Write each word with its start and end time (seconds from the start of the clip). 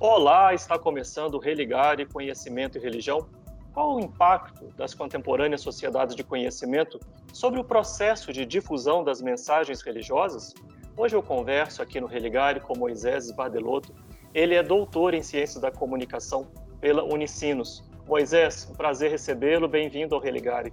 Olá, 0.00 0.54
está 0.54 0.78
começando 0.78 1.34
o 1.34 1.38
Religare 1.40 2.06
Conhecimento 2.06 2.78
e 2.78 2.80
Religião. 2.80 3.28
Qual 3.74 3.96
o 3.96 4.00
impacto 4.00 4.66
das 4.76 4.94
contemporâneas 4.94 5.60
sociedades 5.60 6.14
de 6.14 6.22
conhecimento 6.22 7.00
sobre 7.32 7.58
o 7.58 7.64
processo 7.64 8.32
de 8.32 8.46
difusão 8.46 9.02
das 9.02 9.20
mensagens 9.20 9.82
religiosas? 9.82 10.54
Hoje 10.96 11.16
eu 11.16 11.22
converso 11.22 11.82
aqui 11.82 12.00
no 12.00 12.06
Religare 12.06 12.60
com 12.60 12.78
Moisés 12.78 13.32
Bardelotto. 13.32 13.92
Ele 14.32 14.54
é 14.54 14.62
doutor 14.62 15.14
em 15.14 15.22
Ciências 15.22 15.60
da 15.60 15.72
Comunicação 15.72 16.46
pela 16.80 17.02
Unicinos. 17.02 17.82
Moisés, 18.06 18.68
um 18.70 18.76
prazer 18.76 19.10
recebê-lo. 19.10 19.66
Bem-vindo 19.66 20.14
ao 20.14 20.20
Religare. 20.20 20.72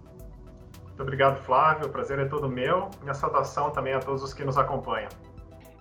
Muito 0.83 1.01
obrigado, 1.01 1.43
Flávio. 1.43 1.87
O 1.87 1.89
prazer 1.89 2.19
é 2.19 2.25
todo 2.25 2.47
meu. 2.47 2.91
Minha 3.01 3.15
saudação 3.15 3.71
também 3.71 3.93
a 3.95 3.99
todos 3.99 4.21
os 4.21 4.35
que 4.35 4.45
nos 4.45 4.55
acompanham. 4.55 5.09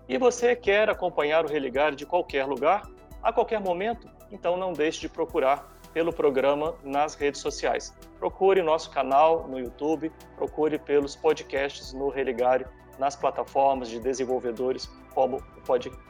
E 0.08 0.16
você 0.16 0.56
quer 0.56 0.88
acompanhar 0.88 1.44
o 1.44 1.48
Religare 1.48 1.94
de 1.94 2.06
qualquer 2.06 2.46
lugar? 2.46 2.93
A 3.24 3.32
qualquer 3.32 3.58
momento, 3.58 4.06
então 4.30 4.56
não 4.56 4.74
deixe 4.74 5.00
de 5.00 5.08
procurar 5.08 5.74
pelo 5.94 6.12
programa 6.12 6.74
nas 6.84 7.14
redes 7.14 7.40
sociais. 7.40 7.96
Procure 8.18 8.60
nosso 8.60 8.90
canal 8.90 9.48
no 9.48 9.58
YouTube, 9.58 10.12
procure 10.36 10.78
pelos 10.78 11.16
podcasts 11.16 11.94
no 11.94 12.10
Religare, 12.10 12.66
nas 12.98 13.16
plataformas 13.16 13.88
de 13.88 13.98
desenvolvedores 13.98 14.90
como, 15.14 15.42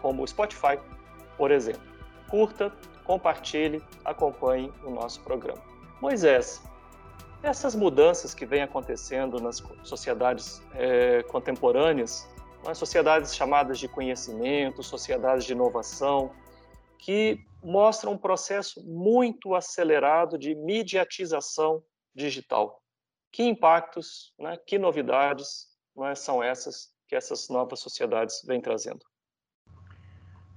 como 0.02 0.22
o 0.22 0.26
Spotify, 0.26 0.78
por 1.36 1.50
exemplo. 1.50 1.82
Curta, 2.28 2.72
compartilhe, 3.04 3.82
acompanhe 4.04 4.72
o 4.84 4.90
nosso 4.90 5.20
programa. 5.22 5.62
Moisés, 6.00 6.62
essas 7.42 7.74
mudanças 7.74 8.34
que 8.34 8.44
vêm 8.44 8.62
acontecendo 8.62 9.40
nas 9.40 9.62
sociedades 9.82 10.62
é, 10.74 11.22
contemporâneas, 11.24 12.28
nas 12.66 12.78
sociedades 12.78 13.36
chamadas 13.36 13.78
de 13.78 13.86
conhecimento, 13.86 14.82
sociedades 14.82 15.44
de 15.44 15.52
inovação, 15.52 16.30
que 17.04 17.46
mostra 17.62 18.08
um 18.08 18.16
processo 18.16 18.82
muito 18.82 19.54
acelerado 19.54 20.38
de 20.38 20.54
mediatização 20.54 21.84
digital. 22.14 22.80
Que 23.30 23.42
impactos, 23.42 24.32
né, 24.38 24.56
que 24.66 24.78
novidades 24.78 25.66
né, 25.94 26.14
são 26.14 26.42
essas 26.42 26.94
que 27.06 27.14
essas 27.14 27.50
novas 27.50 27.80
sociedades 27.80 28.42
vêm 28.46 28.58
trazendo? 28.58 29.04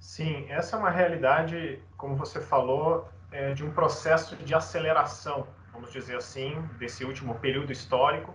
Sim, 0.00 0.46
essa 0.48 0.76
é 0.76 0.78
uma 0.78 0.88
realidade, 0.88 1.82
como 1.98 2.16
você 2.16 2.40
falou, 2.40 3.06
é, 3.30 3.52
de 3.52 3.62
um 3.62 3.70
processo 3.74 4.34
de 4.36 4.54
aceleração, 4.54 5.46
vamos 5.70 5.92
dizer 5.92 6.16
assim, 6.16 6.58
desse 6.78 7.04
último 7.04 7.38
período 7.40 7.70
histórico, 7.70 8.32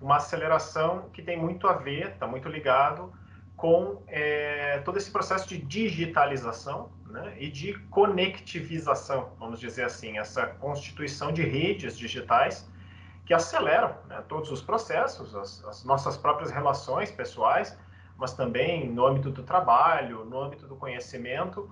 uma 0.00 0.16
aceleração 0.16 1.08
que 1.10 1.22
tem 1.22 1.38
muito 1.38 1.68
a 1.68 1.74
ver, 1.74 2.14
está 2.14 2.26
muito 2.26 2.48
ligado 2.48 3.12
com 3.56 4.02
é, 4.08 4.80
todo 4.80 4.98
esse 4.98 5.12
processo 5.12 5.48
de 5.48 5.58
digitalização 5.58 6.90
né, 7.16 7.34
e 7.38 7.50
de 7.50 7.72
conectivização, 7.88 9.30
vamos 9.38 9.58
dizer 9.58 9.84
assim, 9.84 10.18
essa 10.18 10.46
constituição 10.46 11.32
de 11.32 11.42
redes 11.42 11.96
digitais 11.96 12.68
que 13.24 13.32
aceleram 13.32 13.96
né, 14.06 14.22
todos 14.28 14.50
os 14.50 14.60
processos, 14.60 15.34
as, 15.34 15.64
as, 15.64 15.84
nossas 15.84 16.16
próprias 16.16 16.50
relações 16.50 17.10
pessoais, 17.10 17.76
mas 18.18 18.34
também 18.34 18.88
no 18.88 19.06
âmbito 19.06 19.30
do 19.30 19.42
trabalho, 19.42 20.24
no 20.24 20.38
âmbito 20.40 20.66
do 20.66 20.76
conhecimento, 20.76 21.70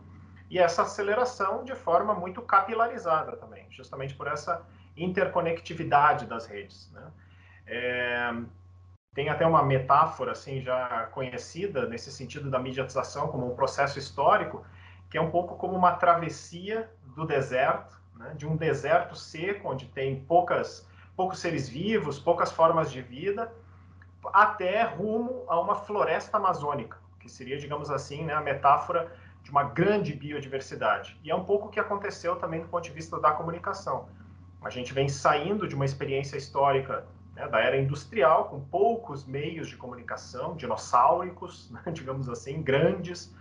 e 0.51 0.59
essa 0.59 0.83
aceleração 0.83 1.63
de 1.63 1.75
forma 1.75 2.15
muito 2.15 2.41
capilarizada 2.43 3.37
também, 3.37 3.67
justamente 3.71 4.15
por 4.15 4.27
essa 4.27 4.63
interconectividade 4.97 6.27
das 6.27 6.47
redes. 6.47 6.91
Né? 6.93 7.13
É, 7.67 8.35
tem 9.15 9.29
até 9.29 9.47
uma 9.47 9.63
metáfora 9.63 10.33
assim 10.33 10.61
já 10.61 11.09
conhecida 11.13 11.87
nesse 11.87 12.11
sentido 12.11 12.51
da 12.51 12.59
mediatização 12.59 13.29
como 13.29 13.51
um 13.51 13.55
processo 13.55 13.99
histórico, 13.99 14.65
que 15.15 15.19
é 15.19 15.21
um 15.23 15.31
pouco 15.31 15.55
como 15.55 15.77
uma 15.77 15.93
travessia 15.93 16.91
do 17.15 17.25
deserto, 17.25 17.97
né? 18.17 18.35
de 18.37 18.45
um 18.45 18.57
deserto 18.57 19.15
seco 19.15 19.71
onde 19.71 19.87
tem 19.87 20.19
poucas 20.25 20.89
poucos 21.15 21.39
seres 21.39 21.69
vivos, 21.69 22.19
poucas 22.19 22.51
formas 22.51 22.91
de 22.91 23.01
vida, 23.01 23.55
até 24.33 24.83
rumo 24.83 25.45
a 25.47 25.61
uma 25.61 25.77
floresta 25.77 26.37
amazônica, 26.37 26.99
que 27.21 27.29
seria, 27.29 27.57
digamos 27.57 27.93
assim, 27.93 28.25
né, 28.25 28.35
a 28.35 28.41
metáfora 28.41 29.09
de 29.45 29.53
uma 29.53 29.63
grande 29.63 30.13
biodiversidade. 30.13 31.17
E 31.23 31.31
é 31.31 31.35
um 31.37 31.45
pouco 31.45 31.69
o 31.69 31.71
que 31.71 31.79
aconteceu 31.79 32.35
também 32.35 32.63
do 32.63 32.67
ponto 32.67 32.83
de 32.83 32.91
vista 32.91 33.21
da 33.21 33.31
comunicação. 33.31 34.09
A 34.65 34.69
gente 34.69 34.93
vem 34.93 35.09
saindo 35.09 35.69
de 35.69 35.77
uma 35.77 35.85
experiência 35.85 36.37
histórica 36.37 37.07
né, 37.37 37.47
da 37.47 37.61
era 37.61 37.77
industrial, 37.77 38.47
com 38.47 38.59
poucos 38.59 39.25
meios 39.25 39.69
de 39.69 39.77
comunicação, 39.77 40.57
dinossáuricos, 40.57 41.71
né, 41.87 41.93
digamos 41.93 42.29
assim, 42.29 42.61
grandes, 42.61 43.33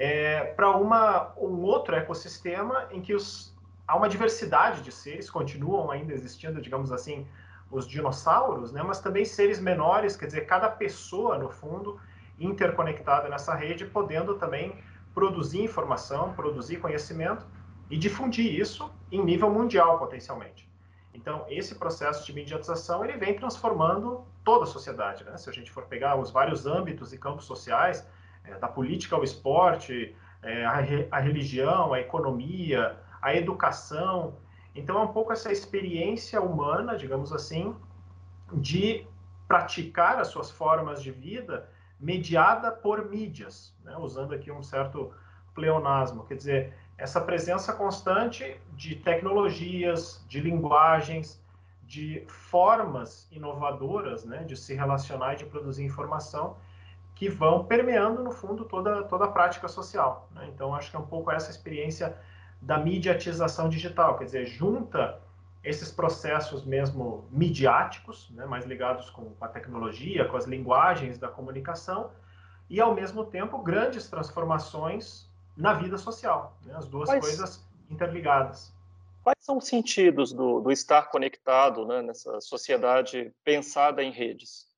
é, 0.00 0.44
para 0.56 0.74
um 0.78 1.62
outro 1.62 1.94
ecossistema 1.94 2.88
em 2.90 3.02
que 3.02 3.14
os, 3.14 3.54
há 3.86 3.94
uma 3.94 4.08
diversidade 4.08 4.80
de 4.80 4.90
seres, 4.90 5.28
continuam 5.28 5.90
ainda 5.90 6.14
existindo, 6.14 6.58
digamos 6.58 6.90
assim, 6.90 7.26
os 7.70 7.86
dinossauros, 7.86 8.72
né, 8.72 8.82
mas 8.82 8.98
também 8.98 9.26
seres 9.26 9.60
menores, 9.60 10.16
quer 10.16 10.24
dizer, 10.24 10.46
cada 10.46 10.70
pessoa, 10.70 11.36
no 11.36 11.50
fundo, 11.50 12.00
interconectada 12.38 13.28
nessa 13.28 13.54
rede, 13.54 13.84
podendo 13.84 14.36
também 14.36 14.82
produzir 15.12 15.62
informação, 15.62 16.32
produzir 16.32 16.78
conhecimento 16.78 17.46
e 17.90 17.98
difundir 17.98 18.58
isso 18.58 18.90
em 19.12 19.22
nível 19.22 19.50
mundial, 19.50 19.98
potencialmente. 19.98 20.66
Então, 21.12 21.44
esse 21.50 21.74
processo 21.74 22.24
de 22.24 22.32
mediatização 22.32 23.04
ele 23.04 23.18
vem 23.18 23.34
transformando 23.34 24.24
toda 24.42 24.64
a 24.64 24.66
sociedade. 24.66 25.24
Né? 25.24 25.36
Se 25.36 25.50
a 25.50 25.52
gente 25.52 25.70
for 25.70 25.84
pegar 25.84 26.16
os 26.16 26.30
vários 26.30 26.64
âmbitos 26.64 27.12
e 27.12 27.18
campos 27.18 27.44
sociais, 27.44 28.06
é, 28.44 28.58
da 28.58 28.68
política 28.68 29.16
ao 29.16 29.24
esporte, 29.24 30.14
é, 30.42 30.64
a, 30.64 30.80
re, 30.80 31.08
a 31.10 31.18
religião, 31.18 31.92
a 31.92 32.00
economia, 32.00 32.96
a 33.20 33.34
educação. 33.34 34.34
Então, 34.74 34.98
é 34.98 35.02
um 35.02 35.12
pouco 35.12 35.32
essa 35.32 35.52
experiência 35.52 36.40
humana, 36.40 36.96
digamos 36.96 37.32
assim, 37.32 37.74
de 38.52 39.06
praticar 39.46 40.18
as 40.18 40.28
suas 40.28 40.50
formas 40.50 41.02
de 41.02 41.10
vida 41.10 41.68
mediada 41.98 42.70
por 42.70 43.10
mídias, 43.10 43.74
né? 43.84 43.96
usando 43.98 44.34
aqui 44.34 44.50
um 44.50 44.62
certo 44.62 45.12
pleonasmo. 45.54 46.24
Quer 46.24 46.36
dizer, 46.36 46.74
essa 46.96 47.20
presença 47.20 47.72
constante 47.72 48.58
de 48.72 48.94
tecnologias, 48.94 50.24
de 50.28 50.40
linguagens, 50.40 51.42
de 51.82 52.22
formas 52.28 53.26
inovadoras 53.32 54.24
né, 54.24 54.44
de 54.44 54.56
se 54.56 54.74
relacionar 54.74 55.34
e 55.34 55.38
de 55.38 55.46
produzir 55.46 55.84
informação 55.84 56.56
que 57.20 57.28
vão 57.28 57.64
permeando, 57.66 58.24
no 58.24 58.30
fundo, 58.30 58.64
toda, 58.64 59.02
toda 59.02 59.26
a 59.26 59.28
prática 59.28 59.68
social. 59.68 60.26
Né? 60.34 60.48
Então, 60.54 60.74
acho 60.74 60.90
que 60.90 60.96
é 60.96 60.98
um 60.98 61.04
pouco 61.06 61.30
essa 61.30 61.50
experiência 61.50 62.16
da 62.62 62.78
mediatização 62.78 63.68
digital, 63.68 64.16
quer 64.16 64.24
dizer, 64.24 64.46
junta 64.46 65.20
esses 65.62 65.92
processos 65.92 66.64
mesmo 66.64 67.26
midiáticos, 67.30 68.30
né, 68.30 68.46
mais 68.46 68.64
ligados 68.64 69.10
com 69.10 69.34
a 69.38 69.46
tecnologia, 69.48 70.24
com 70.24 70.34
as 70.38 70.46
linguagens 70.46 71.18
da 71.18 71.28
comunicação, 71.28 72.10
e, 72.70 72.80
ao 72.80 72.94
mesmo 72.94 73.22
tempo, 73.26 73.58
grandes 73.58 74.08
transformações 74.08 75.28
na 75.54 75.74
vida 75.74 75.98
social, 75.98 76.56
né? 76.64 76.72
as 76.74 76.86
duas 76.86 77.06
Quais... 77.06 77.20
coisas 77.20 77.68
interligadas. 77.90 78.72
Quais 79.22 79.36
são 79.40 79.58
os 79.58 79.66
sentidos 79.66 80.32
do, 80.32 80.60
do 80.60 80.72
estar 80.72 81.10
conectado 81.10 81.84
né, 81.84 82.00
nessa 82.00 82.40
sociedade 82.40 83.30
pensada 83.44 84.02
em 84.02 84.10
redes? 84.10 84.69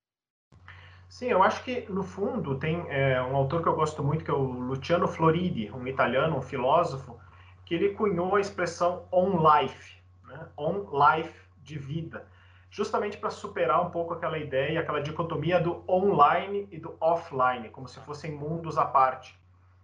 Sim, 1.13 1.27
eu 1.27 1.43
acho 1.43 1.63
que, 1.63 1.81
no 1.91 2.01
fundo, 2.01 2.57
tem 2.57 2.87
é, 2.89 3.21
um 3.21 3.35
autor 3.35 3.61
que 3.61 3.67
eu 3.67 3.75
gosto 3.75 4.03
muito, 4.03 4.25
que 4.25 4.31
é 4.31 4.33
o 4.33 4.41
Luciano 4.41 5.07
Floridi, 5.07 5.71
um 5.71 5.85
italiano, 5.85 6.35
um 6.35 6.41
filósofo, 6.41 7.19
que 7.63 7.75
ele 7.75 7.89
cunhou 7.89 8.35
a 8.35 8.41
expressão 8.41 9.05
on 9.11 9.37
life, 9.37 9.95
né? 10.27 10.47
on 10.57 10.87
life 10.91 11.39
de 11.61 11.77
vida, 11.77 12.25
justamente 12.71 13.15
para 13.15 13.29
superar 13.29 13.85
um 13.85 13.91
pouco 13.91 14.15
aquela 14.15 14.39
ideia, 14.39 14.79
aquela 14.79 14.99
dicotomia 15.03 15.59
do 15.59 15.83
online 15.87 16.67
e 16.71 16.79
do 16.79 16.97
offline, 16.99 17.69
como 17.69 17.87
se 17.87 17.99
fossem 17.99 18.31
mundos 18.31 18.79
à 18.79 18.83
parte. 18.83 19.39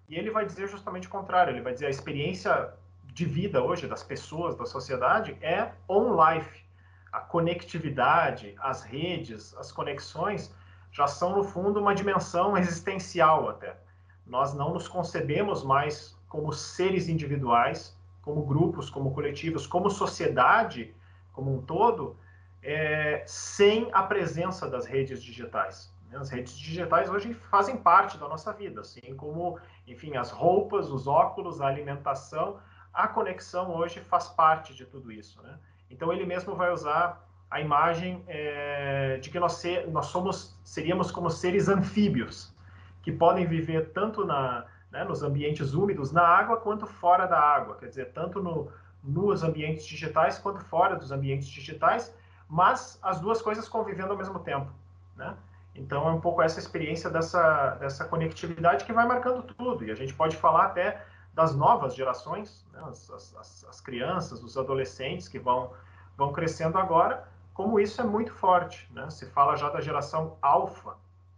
E 0.10 0.16
ele 0.16 0.32
vai 0.32 0.48
dizer 0.48 0.68
justamente 0.68 1.06
o 1.06 1.12
contrário, 1.12 1.52
ele 1.52 1.62
vai 1.62 1.74
dizer 1.74 1.86
a 1.86 1.92
experiência 1.92 2.74
de 3.06 3.25
vida 3.25 3.62
hoje 3.64 3.86
das 3.86 4.02
pessoas, 4.02 4.56
da 4.56 4.66
sociedade, 4.66 5.38
é 5.44 5.74
on-life. 5.88 6.66
A 7.12 7.20
conectividade, 7.20 8.56
as 8.60 8.84
redes, 8.84 9.56
as 9.58 9.72
conexões 9.72 10.58
já 10.91 11.07
são, 11.07 11.36
no 11.36 11.44
fundo, 11.44 11.80
uma 11.80 11.94
dimensão 11.95 12.57
existencial 12.57 13.50
até. 13.50 13.77
Nós 14.25 14.53
não 14.53 14.74
nos 14.74 14.88
concebemos 14.88 15.63
mais 15.63 16.18
como 16.27 16.53
seres 16.53 17.07
individuais, 17.07 17.97
como 18.21 18.44
grupos, 18.44 18.89
como 18.89 19.13
coletivos, 19.13 19.65
como 19.65 19.89
sociedade 19.89 20.94
como 21.39 21.56
um 21.56 21.62
todo, 21.62 22.18
é, 22.62 23.24
sem 23.25 23.89
a 23.94 24.03
presença 24.03 24.69
das 24.69 24.86
redes 24.86 25.24
digitais. 25.24 25.89
As 26.12 26.30
redes 26.30 26.57
digitais 26.57 27.09
hoje 27.09 27.33
fazem 27.33 27.77
parte 27.77 28.18
da 28.18 28.27
nossa 28.27 28.51
vida, 28.51 28.81
assim 28.81 29.15
como, 29.15 29.57
enfim, 29.88 30.18
as 30.18 30.31
roupas, 30.31 30.89
os 30.91 31.07
óculos, 31.07 31.62
a 31.62 31.68
alimentação, 31.68 32.59
a 32.91 33.07
conexão 33.07 33.74
hoje 33.74 34.01
faz 34.01 34.27
parte 34.27 34.75
de 34.75 34.86
tudo 34.86 35.12
isso, 35.12 35.41
né? 35.44 35.57
Então 35.89 36.12
ele 36.12 36.25
mesmo 36.25 36.56
vai 36.56 36.74
usar 36.74 37.25
a 37.50 37.62
imagem 37.62 38.24
é, 38.27 38.69
de 39.18 39.30
que 39.30 39.40
nós, 39.40 39.54
ser, 39.54 39.88
nós 39.90 40.08
somos, 40.08 40.58
seríamos 40.64 41.12
como 41.12 41.30
seres 41.30 41.68
anfíbios, 41.68 42.54
que 43.02 43.12
podem 43.12 43.46
viver 43.46 43.92
tanto 43.92 44.26
na, 44.26 44.66
né, 44.92 45.04
nos 45.04 45.24
ambientes 45.24 45.74
úmidos, 45.74 46.12
na 46.12 46.24
água 46.24 46.58
quanto 46.58 46.86
fora 46.86 47.26
da 47.26 47.40
água, 47.40 47.76
quer 47.78 47.88
dizer, 47.88 48.12
tanto 48.12 48.42
no, 48.42 48.72
nos 49.04 49.44
ambientes 49.44 49.86
digitais 49.86 50.38
quanto 50.38 50.64
fora 50.66 50.96
dos 50.96 51.12
ambientes 51.12 51.48
digitais, 51.48 52.14
mas 52.48 53.00
as 53.02 53.20
duas 53.20 53.42
coisas 53.42 53.70
convivendo 53.70 54.12
ao 54.12 54.18
mesmo 54.18 54.40
tempo, 54.40 54.72
né? 55.16 55.36
Então 55.76 56.08
é 56.08 56.12
um 56.12 56.20
pouco 56.20 56.42
essa 56.42 56.60
experiência 56.60 57.10
dessa, 57.10 57.76
dessa 57.76 58.04
conectividade 58.04 58.84
que 58.84 58.92
vai 58.92 59.08
marcando 59.08 59.44
tudo, 59.44 59.86
e 59.86 59.92
a 59.92 59.96
gente 59.96 60.14
pode 60.14 60.36
falar 60.36 60.66
até 60.66 61.06
das 61.34 61.56
novas 61.56 61.96
gerações, 61.96 62.66
né? 62.74 62.82
as, 62.86 63.10
as, 63.10 63.66
as 63.70 63.80
crianças, 63.80 64.44
os 64.44 64.58
adolescentes 64.58 65.28
que 65.28 65.40
vão, 65.40 65.72
vão 66.18 66.34
crescendo 66.34 66.78
agora, 66.78 67.28
como 67.60 67.78
isso 67.78 68.00
é 68.00 68.06
muito 68.06 68.32
forte, 68.32 68.90
né? 68.94 69.10
Se 69.10 69.26
fala 69.26 69.58
já 69.58 69.70
da 69.70 69.82
geração 69.82 70.38
alfa, 70.42 70.96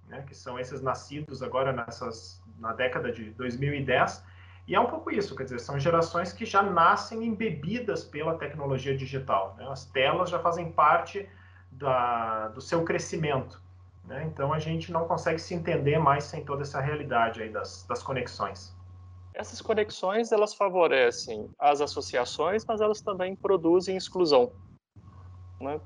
né? 0.08 0.24
que 0.28 0.36
são 0.36 0.60
esses 0.60 0.80
nascidos 0.80 1.42
agora 1.42 1.74
nessas, 1.74 2.40
na 2.60 2.74
década 2.74 3.12
de 3.12 3.32
2010, 3.32 4.24
e 4.68 4.76
é 4.76 4.80
um 4.80 4.86
pouco 4.86 5.10
isso, 5.10 5.36
quer 5.36 5.46
dizer, 5.46 5.58
são 5.58 5.80
gerações 5.80 6.32
que 6.32 6.46
já 6.46 6.62
nascem 6.62 7.26
embebidas 7.26 8.04
pela 8.04 8.36
tecnologia 8.36 8.96
digital. 8.96 9.56
Né? 9.58 9.68
As 9.68 9.86
telas 9.86 10.30
já 10.30 10.38
fazem 10.38 10.72
parte 10.72 11.28
da, 11.72 12.50
do 12.50 12.62
seu 12.62 12.84
crescimento. 12.84 13.60
Né? 14.06 14.24
Então 14.26 14.54
a 14.54 14.60
gente 14.60 14.92
não 14.92 15.08
consegue 15.08 15.40
se 15.40 15.56
entender 15.56 15.98
mais 15.98 16.26
sem 16.26 16.46
toda 16.46 16.62
essa 16.62 16.80
realidade 16.80 17.42
aí 17.42 17.50
das, 17.50 17.84
das 17.88 18.04
conexões. 18.04 18.78
Essas 19.34 19.60
conexões 19.60 20.32
elas 20.32 20.54
favorecem 20.54 21.50
as 21.58 21.82
associações, 21.82 22.64
mas 22.64 22.80
elas 22.80 23.02
também 23.02 23.36
produzem 23.36 23.98
exclusão. 23.98 24.52
Né? 25.60 25.82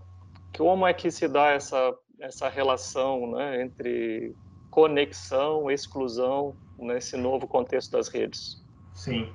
Como 0.58 0.86
é 0.88 0.94
que 0.94 1.12
se 1.12 1.28
dá 1.28 1.50
essa 1.50 1.94
essa 2.20 2.50
relação 2.50 3.32
né, 3.32 3.62
entre 3.62 4.36
conexão, 4.70 5.70
exclusão 5.70 6.56
nesse 6.78 7.18
novo 7.18 7.48
contexto 7.48 7.92
das 7.92 8.08
redes? 8.08 8.64
Sim. 8.94 9.32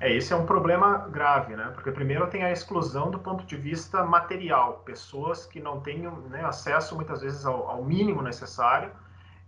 É, 0.00 0.12
esse 0.12 0.32
é 0.32 0.36
um 0.36 0.44
problema 0.44 1.08
grave, 1.08 1.54
né? 1.54 1.70
Porque 1.74 1.90
primeiro 1.90 2.26
tem 2.26 2.42
a 2.42 2.50
exclusão 2.50 3.10
do 3.10 3.18
ponto 3.18 3.46
de 3.46 3.56
vista 3.56 4.02
material, 4.02 4.82
pessoas 4.84 5.46
que 5.46 5.60
não 5.60 5.80
têm 5.80 6.00
né, 6.28 6.44
acesso 6.44 6.96
muitas 6.96 7.22
vezes 7.22 7.46
ao, 7.46 7.68
ao 7.68 7.84
mínimo 7.84 8.20
necessário, 8.20 8.90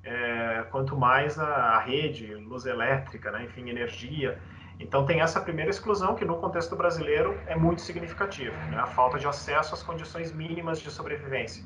é, 0.05 0.65
quanto 0.71 0.97
mais 0.97 1.39
a, 1.39 1.47
a, 1.47 1.81
rede, 1.81 2.33
luz 2.35 2.65
elétrica, 2.65 3.31
né, 3.33 3.45
enfim, 3.45 3.69
energia. 3.69 4.41
Então 4.79 5.07
tem 5.07 5.21
essa 5.21 5.41
primeira 5.41 5.71
exclusão 5.71 6.15
que 6.15 6.25
no 6.25 6.37
contexto 6.37 6.77
brasileiro 6.77 7.39
é 7.47 7.57
muito 7.57 7.81
significativa, 7.81 8.57
né? 8.67 8.79
a 8.79 8.87
falta 8.87 9.19
de 9.19 9.27
acesso 9.27 9.75
às 9.75 9.83
condições 9.83 10.33
mínimas 10.33 10.81
de 10.81 10.91
sobrevivência. 10.91 11.65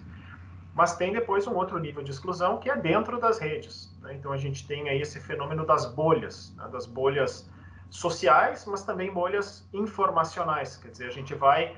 Mas 0.75 0.97
tem 0.97 1.13
depois 1.13 1.47
um 1.47 1.55
outro 1.55 1.79
nível 1.79 2.03
de 2.03 2.13
exclusão 2.13 2.59
que 2.59 2.71
é 2.71 2.77
dentro 2.77 3.19
das 3.19 3.39
redes. 3.39 3.93
Né? 4.01 4.15
Então 4.15 4.33
a 4.33 4.37
gente 4.37 4.67
tem 4.67 4.89
aí 4.89 5.01
esse 5.01 5.21
fenômeno 5.21 5.67
das 5.67 5.87
bolhas, 5.87 6.55
né? 6.57 6.69
das 6.69 6.87
bolhas 6.87 7.51
sociais, 7.91 8.65
mas 8.67 8.85
também 8.85 9.13
bolhas 9.13 9.69
informacionais. 9.73 10.77
Quer 10.77 10.91
dizer, 10.91 11.07
a 11.09 11.13
gente 11.13 11.35
vai 11.35 11.77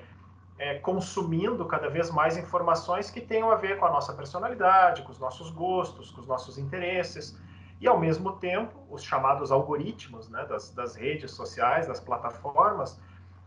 é, 0.59 0.79
consumindo 0.79 1.65
cada 1.65 1.89
vez 1.89 2.11
mais 2.11 2.37
informações 2.37 3.11
que 3.11 3.21
tenham 3.21 3.51
a 3.51 3.57
ver 3.57 3.79
com 3.79 3.87
a 3.87 3.91
nossa 3.91 4.13
personalidade, 4.13 5.03
com 5.03 5.11
os 5.11 5.19
nossos 5.19 5.51
gostos, 5.51 6.11
com 6.11 6.21
os 6.21 6.27
nossos 6.27 6.59
interesses. 6.59 7.37
E, 7.83 7.89
ao 7.89 7.99
mesmo 7.99 8.35
tempo, 8.35 8.79
os 8.89 9.03
chamados 9.03 9.51
algoritmos 9.51 10.29
né, 10.29 10.47
das, 10.47 10.71
das 10.71 10.95
redes 10.95 11.33
sociais, 11.33 11.89
das 11.89 11.99
plataformas, 11.99 12.97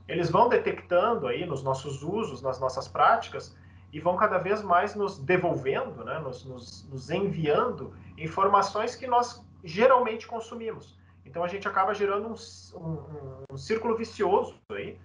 eles 0.10 0.30
vão 0.30 0.50
detectando 0.50 1.26
aí 1.26 1.46
nos 1.46 1.64
nossos 1.64 2.04
usos, 2.04 2.42
nas 2.42 2.60
nossas 2.60 2.86
práticas, 2.86 3.56
e 3.94 4.00
vão 4.02 4.18
cada 4.18 4.38
vez 4.38 4.62
mais 4.62 4.94
nos 4.94 5.18
devolvendo, 5.18 6.04
né, 6.04 6.20
nos, 6.20 6.44
nos, 6.44 6.86
nos 6.90 7.10
enviando 7.10 7.94
informações 8.18 8.94
que 8.94 9.08
nós 9.08 9.42
geralmente 9.64 10.28
consumimos. 10.28 11.00
Então 11.26 11.42
a 11.42 11.48
gente 11.48 11.66
acaba 11.66 11.94
gerando 11.94 12.28
um, 12.28 12.78
um, 12.78 13.44
um 13.54 13.58
círculo 13.58 13.96
vicioso 13.96 14.60
aí, 14.70 15.00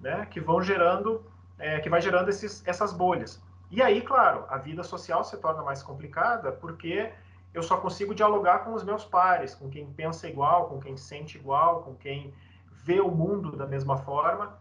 né, 0.00 0.26
que 0.26 0.38
vão 0.38 0.62
gerando, 0.62 1.26
é, 1.58 1.80
que 1.80 1.90
vai 1.90 2.00
gerando 2.00 2.28
esses, 2.28 2.62
essas 2.64 2.92
bolhas. 2.92 3.42
E 3.68 3.82
aí, 3.82 4.00
claro, 4.00 4.44
a 4.48 4.58
vida 4.58 4.84
social 4.84 5.24
se 5.24 5.36
torna 5.38 5.64
mais 5.64 5.82
complicada 5.82 6.52
porque 6.52 7.12
eu 7.56 7.62
só 7.62 7.78
consigo 7.78 8.14
dialogar 8.14 8.58
com 8.64 8.74
os 8.74 8.84
meus 8.84 9.02
pares, 9.02 9.54
com 9.54 9.70
quem 9.70 9.86
pensa 9.86 10.28
igual, 10.28 10.68
com 10.68 10.78
quem 10.78 10.94
sente 10.94 11.38
igual, 11.38 11.82
com 11.82 11.94
quem 11.94 12.34
vê 12.70 13.00
o 13.00 13.10
mundo 13.10 13.56
da 13.56 13.66
mesma 13.66 13.96
forma. 13.96 14.58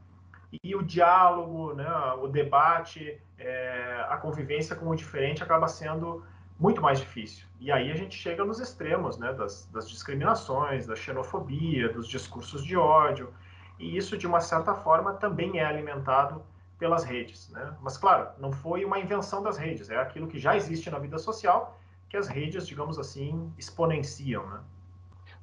E 0.63 0.73
o 0.73 0.81
diálogo, 0.81 1.73
né, 1.73 1.85
o 2.21 2.27
debate, 2.27 3.21
é, 3.37 4.05
a 4.09 4.15
convivência 4.15 4.77
com 4.77 4.87
o 4.87 4.95
diferente 4.95 5.43
acaba 5.43 5.67
sendo 5.67 6.23
muito 6.57 6.81
mais 6.81 6.97
difícil. 7.01 7.45
E 7.59 7.69
aí 7.69 7.91
a 7.91 7.95
gente 7.95 8.15
chega 8.15 8.45
nos 8.45 8.61
extremos, 8.61 9.17
né, 9.17 9.33
das, 9.33 9.65
das 9.73 9.89
discriminações, 9.89 10.87
da 10.87 10.95
xenofobia, 10.95 11.91
dos 11.91 12.07
discursos 12.07 12.63
de 12.63 12.77
ódio, 12.77 13.33
e 13.77 13.97
isso 13.97 14.17
de 14.17 14.25
uma 14.25 14.39
certa 14.39 14.73
forma 14.73 15.15
também 15.15 15.59
é 15.59 15.65
alimentado 15.65 16.41
pelas 16.79 17.03
redes, 17.03 17.49
né? 17.49 17.75
Mas 17.81 17.97
claro, 17.97 18.29
não 18.37 18.53
foi 18.53 18.85
uma 18.85 18.97
invenção 18.99 19.43
das 19.43 19.57
redes, 19.57 19.89
é 19.89 19.97
aquilo 19.97 20.27
que 20.27 20.39
já 20.39 20.55
existe 20.55 20.89
na 20.89 20.99
vida 20.99 21.17
social 21.17 21.77
que 22.15 22.17
as 22.17 22.27
redes, 22.29 22.65
digamos 22.65 22.97
assim, 22.97 23.51
exponenciam, 23.57 24.47
né? 24.47 24.63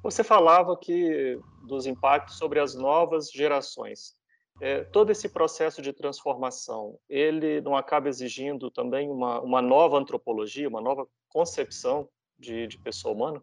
Você 0.01 0.23
falava 0.23 0.75
que 0.75 1.39
dos 1.61 1.85
impactos 1.85 2.37
sobre 2.37 2.59
as 2.59 2.73
novas 2.73 3.31
gerações 3.31 4.15
é, 4.59 4.83
todo 4.83 5.11
esse 5.11 5.29
processo 5.29 5.81
de 5.81 5.93
transformação, 5.93 6.97
ele 7.09 7.61
não 7.61 7.75
acaba 7.75 8.09
exigindo 8.09 8.69
também 8.71 9.09
uma, 9.09 9.39
uma 9.41 9.61
nova 9.61 9.97
antropologia, 9.97 10.67
uma 10.67 10.81
nova 10.81 11.07
concepção 11.29 12.07
de, 12.39 12.67
de 12.67 12.77
pessoa 12.77 13.13
humana? 13.13 13.41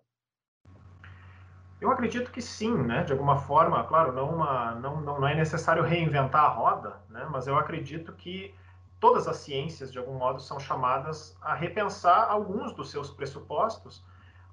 Eu 1.80 1.90
acredito 1.90 2.30
que 2.30 2.42
sim, 2.42 2.74
né? 2.74 3.04
De 3.04 3.12
alguma 3.12 3.38
forma, 3.38 3.82
claro, 3.84 4.12
não, 4.12 4.30
uma, 4.30 4.74
não, 4.74 5.00
não 5.00 5.26
é 5.26 5.34
necessário 5.34 5.82
reinventar 5.82 6.44
a 6.44 6.48
roda, 6.48 7.00
né? 7.08 7.26
Mas 7.30 7.46
eu 7.46 7.56
acredito 7.56 8.12
que 8.12 8.54
todas 9.00 9.26
as 9.26 9.38
ciências, 9.38 9.90
de 9.90 9.98
algum 9.98 10.14
modo, 10.14 10.40
são 10.40 10.60
chamadas 10.60 11.36
a 11.40 11.54
repensar 11.54 12.30
alguns 12.30 12.72
dos 12.74 12.90
seus 12.90 13.10
pressupostos 13.10 14.04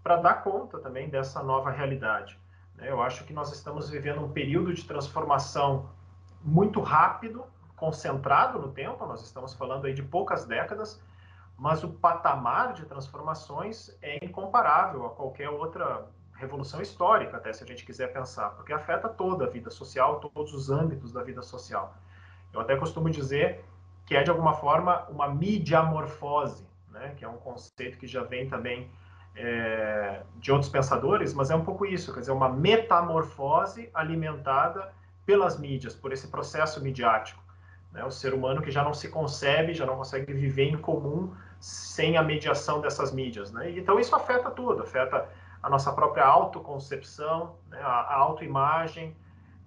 para 0.01 0.15
dar 0.15 0.41
conta 0.41 0.79
também 0.79 1.09
dessa 1.09 1.43
nova 1.43 1.69
realidade. 1.69 2.39
Né? 2.75 2.89
Eu 2.89 3.01
acho 3.01 3.25
que 3.25 3.33
nós 3.33 3.51
estamos 3.51 3.89
vivendo 3.89 4.23
um 4.23 4.31
período 4.31 4.73
de 4.73 4.85
transformação 4.85 5.89
muito 6.41 6.79
rápido, 6.79 7.43
concentrado 7.75 8.57
no 8.57 8.71
tempo, 8.71 9.05
nós 9.05 9.21
estamos 9.21 9.53
falando 9.53 9.85
aí 9.85 9.93
de 9.93 10.01
poucas 10.01 10.45
décadas, 10.45 10.99
mas 11.57 11.83
o 11.83 11.89
patamar 11.89 12.73
de 12.73 12.85
transformações 12.85 13.95
é 14.01 14.23
incomparável 14.23 15.05
a 15.05 15.09
qualquer 15.09 15.49
outra 15.49 16.07
revolução 16.33 16.81
histórica, 16.81 17.37
até 17.37 17.51
se 17.51 17.63
a 17.63 17.67
gente 17.67 17.83
quiser 17.83 18.13
pensar, 18.13 18.51
porque 18.51 18.71
afeta 18.71 19.09
toda 19.09 19.45
a 19.45 19.49
vida 19.49 19.69
social, 19.69 20.19
todos 20.19 20.53
os 20.53 20.69
âmbitos 20.69 21.11
da 21.11 21.23
vida 21.23 21.41
social. 21.41 21.95
Eu 22.53 22.61
até 22.61 22.75
costumo 22.75 23.09
dizer 23.09 23.65
que 24.07 24.15
é 24.15 24.23
de 24.23 24.31
alguma 24.31 24.53
forma 24.53 25.05
uma 25.09 25.27
mediamorfose, 25.27 26.65
né, 26.89 27.13
que 27.15 27.23
é 27.23 27.29
um 27.29 27.37
conceito 27.37 27.97
que 27.99 28.07
já 28.07 28.23
vem 28.23 28.47
também 28.47 28.89
é, 29.35 30.23
de 30.37 30.51
outros 30.51 30.71
pensadores, 30.71 31.33
mas 31.33 31.51
é 31.51 31.55
um 31.55 31.63
pouco 31.63 31.85
isso, 31.85 32.11
quer 32.11 32.21
dizer, 32.21 32.31
uma 32.31 32.49
metamorfose 32.49 33.89
alimentada 33.93 34.91
pelas 35.25 35.59
mídias, 35.59 35.93
por 35.93 36.11
esse 36.11 36.29
processo 36.29 36.81
midiático. 36.81 37.43
Né? 37.91 38.03
O 38.03 38.09
ser 38.09 38.33
humano 38.33 38.61
que 38.61 38.71
já 38.71 38.83
não 38.83 38.93
se 38.93 39.09
concebe, 39.09 39.73
já 39.73 39.85
não 39.85 39.97
consegue 39.97 40.33
viver 40.33 40.69
em 40.69 40.77
comum 40.77 41.33
sem 41.59 42.17
a 42.17 42.23
mediação 42.23 42.79
dessas 42.79 43.11
mídias. 43.11 43.51
Né? 43.51 43.71
Então 43.71 43.99
isso 43.99 44.15
afeta 44.15 44.49
tudo, 44.49 44.83
afeta 44.83 45.27
a 45.61 45.69
nossa 45.69 45.91
própria 45.91 46.25
autoconcepção, 46.25 47.55
né? 47.69 47.79
a, 47.81 48.15
autoimagem. 48.15 49.15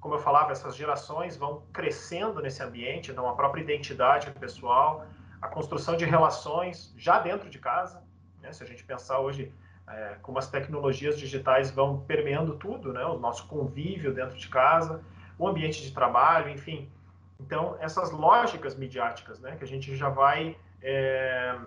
Como 0.01 0.15
eu 0.15 0.19
falava, 0.19 0.53
essas 0.53 0.75
gerações 0.75 1.37
vão 1.37 1.63
crescendo 1.73 2.41
nesse 2.41 2.63
ambiente, 2.63 3.13
dão 3.13 3.29
a 3.29 3.35
própria 3.35 3.61
identidade 3.63 4.31
pessoal, 4.33 5.07
a 5.41 5.49
construção 5.49 5.97
de 5.97 6.05
relações 6.05 6.95
já 6.97 7.19
dentro 7.19 7.51
de 7.51 7.59
casa. 7.59 8.03
Né? 8.41 8.53
Se 8.53 8.63
a 8.63 8.67
gente 8.67 8.83
pensar 8.83 9.21
hoje 9.21 9.53
é, 9.87 10.17
como 10.23 10.39
as 10.39 10.49
tecnologias 10.49 11.19
digitais 11.19 11.71
vão 11.71 12.01
permeando 12.01 12.57
tudo, 12.57 12.93
né? 12.93 13.05
o 13.05 13.19
nosso 13.19 13.47
convívio 13.47 14.15
dentro 14.15 14.37
de 14.37 14.49
casa, 14.49 15.03
o 15.39 15.49
ambiente 15.49 15.83
de 15.83 15.93
trabalho, 15.93 16.51
enfim. 16.51 16.91
Então, 17.41 17.77
essas 17.81 18.11
lógicas 18.11 18.77
midiáticas, 18.77 19.41
né, 19.41 19.57
que 19.57 19.65
a 19.65 19.67
gente 19.67 19.97
já 19.97 20.11
vai 20.11 20.57
é, 20.83 21.59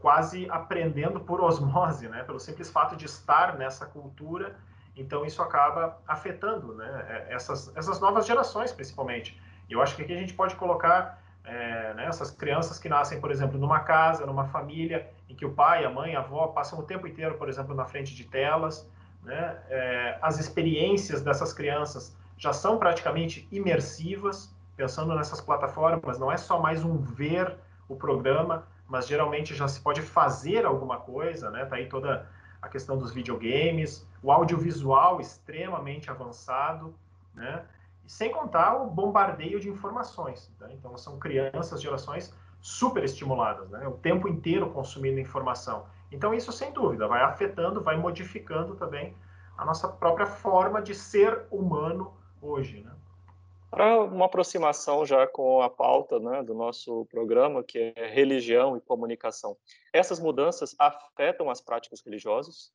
quase 0.00 0.50
aprendendo 0.50 1.20
por 1.20 1.40
osmose, 1.40 2.08
né, 2.08 2.24
pelo 2.24 2.40
simples 2.40 2.70
fato 2.70 2.96
de 2.96 3.06
estar 3.06 3.56
nessa 3.56 3.86
cultura, 3.86 4.56
então 5.00 5.24
isso 5.24 5.42
acaba 5.42 5.98
afetando 6.06 6.74
né, 6.74 7.06
é, 7.08 7.34
essas, 7.34 7.74
essas 7.76 7.98
novas 8.00 8.26
gerações, 8.26 8.72
principalmente. 8.72 9.40
E 9.68 9.72
eu 9.72 9.82
acho 9.82 9.96
que 9.96 10.02
aqui 10.02 10.12
a 10.12 10.18
gente 10.18 10.34
pode 10.34 10.54
colocar 10.56 11.22
é, 11.44 11.94
né, 11.94 12.06
essas 12.06 12.30
crianças 12.30 12.78
que 12.78 12.88
nascem, 12.88 13.20
por 13.20 13.30
exemplo, 13.30 13.58
numa 13.58 13.80
casa, 13.80 14.26
numa 14.26 14.44
família, 14.46 15.08
em 15.28 15.34
que 15.34 15.44
o 15.44 15.52
pai, 15.52 15.84
a 15.84 15.90
mãe, 15.90 16.14
a 16.14 16.20
avó 16.20 16.48
passam 16.48 16.78
o 16.78 16.82
tempo 16.82 17.06
inteiro, 17.06 17.34
por 17.36 17.48
exemplo, 17.48 17.74
na 17.74 17.84
frente 17.84 18.14
de 18.14 18.24
telas, 18.24 18.88
né, 19.22 19.56
é, 19.68 20.18
as 20.20 20.38
experiências 20.38 21.22
dessas 21.22 21.52
crianças 21.52 22.16
já 22.36 22.52
são 22.52 22.78
praticamente 22.78 23.48
imersivas, 23.50 24.54
pensando 24.76 25.14
nessas 25.14 25.40
plataformas, 25.40 26.18
não 26.18 26.32
é 26.32 26.36
só 26.36 26.58
mais 26.60 26.84
um 26.84 26.96
ver 26.96 27.54
o 27.88 27.96
programa, 27.96 28.66
mas 28.88 29.06
geralmente 29.06 29.54
já 29.54 29.68
se 29.68 29.80
pode 29.80 30.02
fazer 30.02 30.64
alguma 30.64 30.98
coisa, 30.98 31.50
né? 31.50 31.64
Tá 31.64 31.76
aí 31.76 31.86
toda 31.86 32.26
a 32.60 32.68
questão 32.68 32.98
dos 32.98 33.12
videogames, 33.12 34.06
o 34.22 34.30
audiovisual 34.30 35.20
extremamente 35.20 36.10
avançado, 36.10 36.94
né? 37.34 37.64
sem 38.06 38.30
contar 38.30 38.74
o 38.76 38.90
bombardeio 38.90 39.60
de 39.60 39.68
informações. 39.68 40.52
Né? 40.60 40.70
Então, 40.72 40.96
são 40.98 41.18
crianças, 41.18 41.80
gerações 41.80 42.34
super 42.60 43.04
estimuladas, 43.04 43.70
né? 43.70 43.86
o 43.88 43.92
tempo 43.92 44.28
inteiro 44.28 44.70
consumindo 44.70 45.18
informação. 45.18 45.86
Então, 46.12 46.34
isso, 46.34 46.52
sem 46.52 46.72
dúvida, 46.72 47.06
vai 47.06 47.22
afetando, 47.22 47.82
vai 47.82 47.96
modificando 47.96 48.74
também 48.74 49.14
a 49.56 49.64
nossa 49.64 49.88
própria 49.88 50.26
forma 50.26 50.82
de 50.82 50.94
ser 50.94 51.46
humano 51.50 52.12
hoje. 52.42 52.80
Né? 52.82 52.90
Para 53.70 54.00
uma 54.00 54.26
aproximação 54.26 55.06
já 55.06 55.26
com 55.26 55.62
a 55.62 55.70
pauta 55.70 56.18
né, 56.18 56.42
do 56.42 56.54
nosso 56.54 57.06
programa, 57.06 57.62
que 57.62 57.92
é 57.94 58.08
religião 58.08 58.76
e 58.76 58.80
comunicação, 58.80 59.56
essas 59.92 60.18
mudanças 60.18 60.74
afetam 60.78 61.48
as 61.48 61.60
práticas 61.60 62.02
religiosas? 62.04 62.72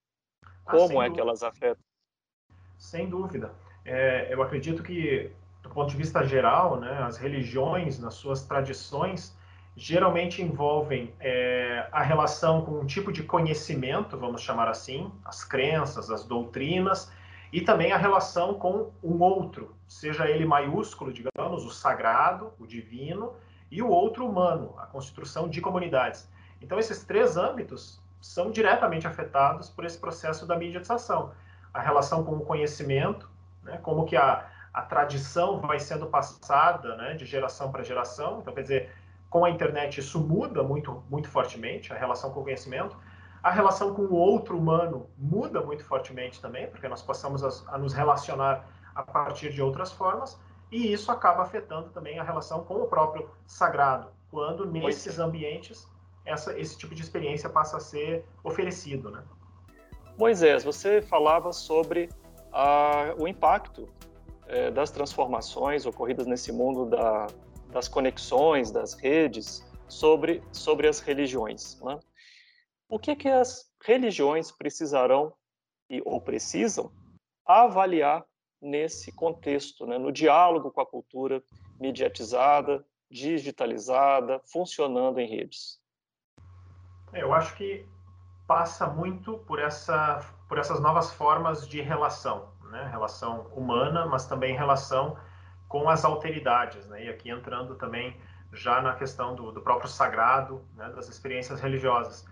Ah, 0.66 0.72
Como 0.72 1.02
ah, 1.02 1.06
é 1.06 1.08
dúvida. 1.08 1.14
que 1.16 1.20
elas 1.20 1.44
afetam? 1.44 1.84
Sem 2.78 3.10
dúvida. 3.10 3.54
É, 3.84 4.34
eu 4.34 4.42
acredito 4.42 4.82
que, 4.82 5.32
do 5.62 5.70
ponto 5.70 5.90
de 5.90 5.98
vista 5.98 6.24
geral, 6.24 6.80
né, 6.80 6.98
as 7.04 7.18
religiões, 7.18 8.00
nas 8.00 8.14
suas 8.14 8.44
tradições, 8.44 9.38
geralmente 9.75 10.42
envolvem 10.42 11.14
é, 11.20 11.88
a 11.92 12.02
relação 12.02 12.64
com 12.64 12.80
um 12.80 12.86
tipo 12.86 13.12
de 13.12 13.24
conhecimento, 13.24 14.18
vamos 14.18 14.42
chamar 14.42 14.70
assim, 14.70 15.12
as 15.25 15.44
crenças, 15.44 16.10
as 16.10 16.24
doutrinas, 16.24 17.12
e 17.52 17.62
também 17.62 17.92
a 17.92 17.98
relação 17.98 18.56
com 18.56 18.92
um 19.04 19.22
outro, 19.22 19.75
seja 19.88 20.30
ele 20.30 20.46
maiúsculo, 20.46 21.14
digamos, 21.14 21.66
o 21.66 21.70
sagrado, 21.70 22.52
o 22.60 22.66
divino, 22.66 23.34
e 23.72 23.82
o 23.82 23.90
outro 23.90 24.28
humano, 24.28 24.74
a 24.78 24.86
construção 24.86 25.50
de 25.50 25.60
comunidades. 25.60 26.30
Então, 26.62 26.80
esses 26.80 27.04
três 27.04 27.36
âmbitos 27.38 28.02
são 28.22 28.50
diretamente 28.50 29.06
afetados 29.06 29.70
por 29.70 29.86
esse 29.86 29.98
processo 29.98 30.46
da 30.46 30.58
mediatização. 30.58 31.32
A 31.74 31.82
relação 31.82 32.24
com 32.24 32.36
o 32.38 32.46
conhecimento, 32.46 33.30
né, 33.64 33.78
como 33.82 34.06
que 34.06 34.16
a, 34.16 34.48
a 34.74 34.82
tradição 34.82 35.60
vai 35.60 35.80
sendo 35.80 36.08
passada 36.08 36.96
né, 36.96 37.14
de 37.16 37.25
geração 37.25 37.72
para 37.72 37.84
geração. 37.84 38.40
Então, 38.42 38.54
quer 38.54 38.62
dizer, 38.62 38.92
com 39.30 39.44
a 39.44 39.50
internet 39.50 40.00
isso 40.00 40.20
muda 40.20 40.64
muito, 40.64 41.04
muito 41.10 41.30
fortemente, 41.30 41.92
a 41.92 41.96
relação 41.98 42.32
com 42.32 42.40
o 42.40 42.44
conhecimento. 42.44 42.98
A 43.46 43.52
relação 43.52 43.94
com 43.94 44.02
o 44.02 44.16
outro 44.16 44.58
humano 44.58 45.08
muda 45.16 45.62
muito 45.62 45.86
fortemente 45.86 46.42
também, 46.42 46.66
porque 46.66 46.88
nós 46.88 47.04
passamos 47.04 47.44
a, 47.44 47.75
a 47.75 47.78
nos 47.78 47.94
relacionar 47.94 48.68
a 48.96 49.04
partir 49.04 49.54
de 49.54 49.62
outras 49.62 49.92
formas, 49.92 50.36
e 50.72 50.92
isso 50.92 51.12
acaba 51.12 51.44
afetando 51.44 51.90
também 51.90 52.18
a 52.18 52.24
relação 52.24 52.64
com 52.64 52.74
o 52.74 52.88
próprio 52.88 53.30
sagrado, 53.46 54.08
quando 54.32 54.66
nesses 54.66 55.20
ambientes 55.20 55.88
essa, 56.25 56.60
esse 56.60 56.75
tipo 56.75 56.96
de 56.96 57.04
experiência 57.04 57.48
passa 57.48 57.78
a 57.78 57.80
ser 57.80 58.25
oferecido. 58.44 59.12
Né? 59.12 59.22
Moisés, 60.18 60.64
você 60.64 61.00
falava 61.00 61.54
sobre 61.54 62.10
a, 62.52 63.14
o 63.16 63.28
impacto 63.28 63.88
é, 64.48 64.72
das 64.72 64.90
transformações 64.90 65.86
ocorridas 65.86 66.25
nesse 66.25 66.52
mundo 66.52 66.88
da, 66.88 67.28
das 67.70 67.88
conexões, 67.88 68.72
das 68.72 68.96
redes, 68.96 69.64
sobre, 69.88 70.42
sobre 70.52 70.88
as 70.88 71.00
religiões. 71.00 71.80
Né? 71.84 72.00
O 72.89 73.00
que, 73.00 73.15
que 73.15 73.27
as 73.27 73.72
religiões 73.84 74.51
precisarão 74.51 75.34
e, 75.89 76.01
ou 76.06 76.22
precisam 76.22 76.92
avaliar 77.46 78.25
nesse 78.62 79.12
contexto, 79.12 79.86
né? 79.86 79.98
no 79.98 80.12
diálogo 80.12 80.72
com 80.72 80.82
a 80.82 80.86
cultura 80.86 81.44
mediatizada, 81.80 82.86
digitalizada, 83.10 84.42
funcionando 84.51 85.20
em 85.20 85.27
redes? 85.27 85.80
É, 87.13 87.22
eu 87.22 87.34
acho 87.34 87.56
que 87.56 87.86
passa 88.48 88.88
muito 88.88 89.38
por 89.39 89.60
essa 89.60 90.22
por 90.48 90.60
essas 90.60 90.80
novas 90.80 91.12
formas 91.12 91.68
de 91.68 91.82
relação, 91.82 92.54
né? 92.70 92.88
relação 92.92 93.48
humana, 93.56 94.06
mas 94.06 94.27
também 94.27 94.56
relação 94.56 95.18
com 95.68 95.89
as 95.89 96.06
alteridades, 96.06 96.86
né? 96.88 97.06
e 97.06 97.10
aqui 97.10 97.32
entrando 97.32 97.75
também 97.75 98.15
já 98.54 98.80
na 98.80 98.96
questão 98.96 99.36
do, 99.36 99.51
do 99.51 99.62
próprio 99.62 99.89
sagrado, 99.89 100.63
né? 100.75 100.89
das 100.92 101.10
experiências 101.10 101.60
religiosas. 101.60 102.25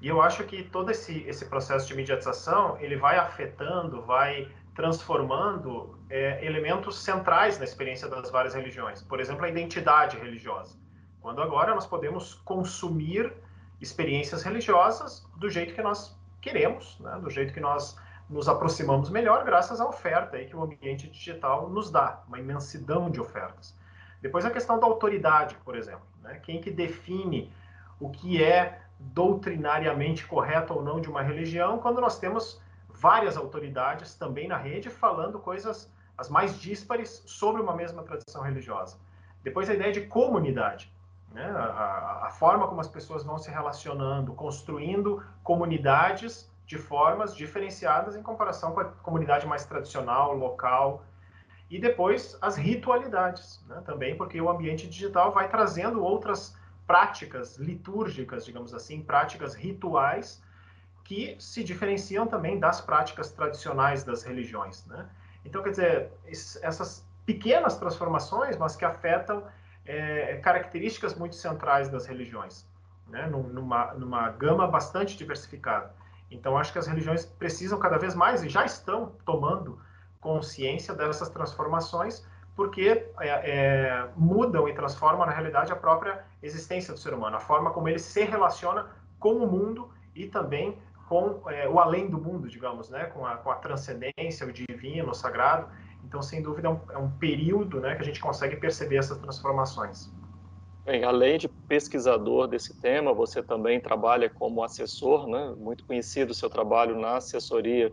E 0.00 0.08
eu 0.08 0.20
acho 0.20 0.44
que 0.44 0.62
todo 0.62 0.90
esse, 0.90 1.22
esse 1.26 1.46
processo 1.46 1.86
de 1.86 1.94
mediatização, 1.94 2.76
ele 2.80 2.96
vai 2.96 3.16
afetando, 3.18 4.02
vai 4.02 4.48
transformando 4.74 5.98
é, 6.10 6.44
elementos 6.44 6.98
centrais 6.98 7.58
na 7.58 7.64
experiência 7.64 8.06
das 8.08 8.30
várias 8.30 8.54
religiões. 8.54 9.02
Por 9.02 9.20
exemplo, 9.20 9.44
a 9.44 9.48
identidade 9.48 10.18
religiosa. 10.18 10.76
Quando 11.20 11.40
agora 11.42 11.74
nós 11.74 11.86
podemos 11.86 12.34
consumir 12.34 13.32
experiências 13.80 14.42
religiosas 14.42 15.26
do 15.36 15.50
jeito 15.50 15.74
que 15.74 15.82
nós 15.82 16.16
queremos, 16.40 16.98
né? 17.00 17.18
do 17.20 17.30
jeito 17.30 17.52
que 17.52 17.60
nós 17.60 17.98
nos 18.28 18.48
aproximamos 18.48 19.08
melhor, 19.08 19.44
graças 19.44 19.80
à 19.80 19.86
oferta 19.86 20.36
aí 20.36 20.46
que 20.46 20.54
o 20.54 20.62
ambiente 20.62 21.08
digital 21.08 21.68
nos 21.68 21.90
dá, 21.90 22.22
uma 22.28 22.38
imensidão 22.38 23.10
de 23.10 23.20
ofertas. 23.20 23.76
Depois 24.20 24.44
a 24.44 24.50
questão 24.50 24.78
da 24.78 24.86
autoridade, 24.86 25.56
por 25.64 25.76
exemplo, 25.76 26.06
né? 26.22 26.38
quem 26.42 26.60
que 26.60 26.70
define 26.70 27.52
o 27.98 28.10
que 28.10 28.42
é 28.42 28.82
doutrinariamente 28.98 30.26
correto 30.26 30.74
ou 30.74 30.82
não 30.82 31.00
de 31.00 31.08
uma 31.08 31.22
religião, 31.22 31.78
quando 31.78 32.00
nós 32.00 32.18
temos 32.18 32.60
várias 32.88 33.36
autoridades 33.36 34.14
também 34.14 34.48
na 34.48 34.56
rede 34.56 34.88
falando 34.88 35.38
coisas 35.38 35.92
as 36.16 36.30
mais 36.30 36.58
díspares 36.58 37.22
sobre 37.26 37.60
uma 37.60 37.74
mesma 37.74 38.02
tradição 38.02 38.42
religiosa. 38.42 38.96
Depois 39.42 39.68
a 39.68 39.74
ideia 39.74 39.92
de 39.92 40.02
comunidade, 40.02 40.90
né? 41.32 41.44
a, 41.44 42.26
a, 42.26 42.30
forma 42.30 42.66
como 42.66 42.80
as 42.80 42.88
pessoas 42.88 43.22
vão 43.22 43.38
se 43.38 43.50
relacionando, 43.50 44.32
construindo 44.32 45.22
comunidades 45.42 46.50
de 46.64 46.78
formas 46.78 47.36
diferenciadas 47.36 48.16
em 48.16 48.22
comparação 48.22 48.72
com 48.72 48.80
a 48.80 48.84
comunidade 48.84 49.46
mais 49.46 49.64
tradicional, 49.66 50.34
local. 50.34 51.04
E 51.70 51.78
depois 51.78 52.36
as 52.40 52.56
ritualidades, 52.56 53.62
né? 53.68 53.82
também 53.84 54.16
porque 54.16 54.40
o 54.40 54.48
ambiente 54.48 54.88
digital 54.88 55.32
vai 55.32 55.48
trazendo 55.48 56.02
outras 56.02 56.56
práticas 56.86 57.56
litúrgicas, 57.56 58.44
digamos 58.44 58.72
assim, 58.72 59.02
práticas 59.02 59.54
rituais 59.54 60.42
que 61.04 61.36
se 61.38 61.62
diferenciam 61.62 62.26
também 62.26 62.58
das 62.58 62.80
práticas 62.80 63.30
tradicionais 63.30 64.02
das 64.04 64.22
religiões. 64.22 64.84
Né? 64.86 65.08
Então, 65.44 65.62
quer 65.62 65.70
dizer, 65.70 66.12
essas 66.62 67.06
pequenas 67.24 67.76
transformações, 67.76 68.56
mas 68.56 68.74
que 68.76 68.84
afetam 68.84 69.44
é, 69.84 70.36
características 70.38 71.14
muito 71.14 71.36
centrais 71.36 71.88
das 71.88 72.06
religiões, 72.06 72.66
né? 73.08 73.26
numa, 73.26 73.94
numa 73.94 74.30
gama 74.30 74.66
bastante 74.66 75.16
diversificada. 75.16 75.94
Então, 76.30 76.58
acho 76.58 76.72
que 76.72 76.78
as 76.78 76.88
religiões 76.88 77.24
precisam 77.24 77.78
cada 77.78 77.98
vez 77.98 78.14
mais 78.14 78.42
e 78.42 78.48
já 78.48 78.64
estão 78.64 79.12
tomando 79.24 79.80
consciência 80.20 80.92
dessas 80.92 81.28
transformações, 81.28 82.26
porque 82.56 83.06
é, 83.20 83.28
é, 83.28 84.08
mudam 84.16 84.66
e 84.66 84.72
transformam, 84.72 85.26
na 85.26 85.32
realidade, 85.32 85.70
a 85.70 85.76
própria 85.76 86.24
existência 86.42 86.94
do 86.94 86.98
ser 86.98 87.12
humano, 87.12 87.36
a 87.36 87.40
forma 87.40 87.70
como 87.70 87.86
ele 87.86 87.98
se 87.98 88.24
relaciona 88.24 88.86
com 89.20 89.34
o 89.34 89.46
mundo 89.46 89.90
e 90.14 90.26
também 90.26 90.78
com 91.06 91.42
é, 91.48 91.68
o 91.68 91.78
além 91.78 92.08
do 92.08 92.18
mundo, 92.18 92.48
digamos, 92.48 92.88
né? 92.88 93.04
com, 93.04 93.26
a, 93.26 93.36
com 93.36 93.50
a 93.50 93.56
transcendência, 93.56 94.46
o 94.46 94.52
divino, 94.52 95.10
o 95.10 95.14
sagrado. 95.14 95.68
Então, 96.02 96.22
sem 96.22 96.42
dúvida, 96.42 96.68
é 96.68 96.70
um, 96.70 96.80
é 96.90 96.98
um 96.98 97.10
período 97.10 97.78
né, 97.78 97.94
que 97.94 98.02
a 98.02 98.04
gente 98.04 98.20
consegue 98.20 98.56
perceber 98.56 98.96
essas 98.96 99.18
transformações. 99.18 100.10
Bem, 100.84 101.04
além 101.04 101.36
de 101.36 101.48
pesquisador 101.48 102.46
desse 102.46 102.80
tema, 102.80 103.12
você 103.12 103.42
também 103.42 103.80
trabalha 103.80 104.30
como 104.30 104.62
assessor, 104.62 105.28
né? 105.28 105.52
muito 105.58 105.84
conhecido 105.84 106.30
o 106.30 106.34
seu 106.34 106.48
trabalho 106.48 106.98
na 106.98 107.16
assessoria 107.16 107.92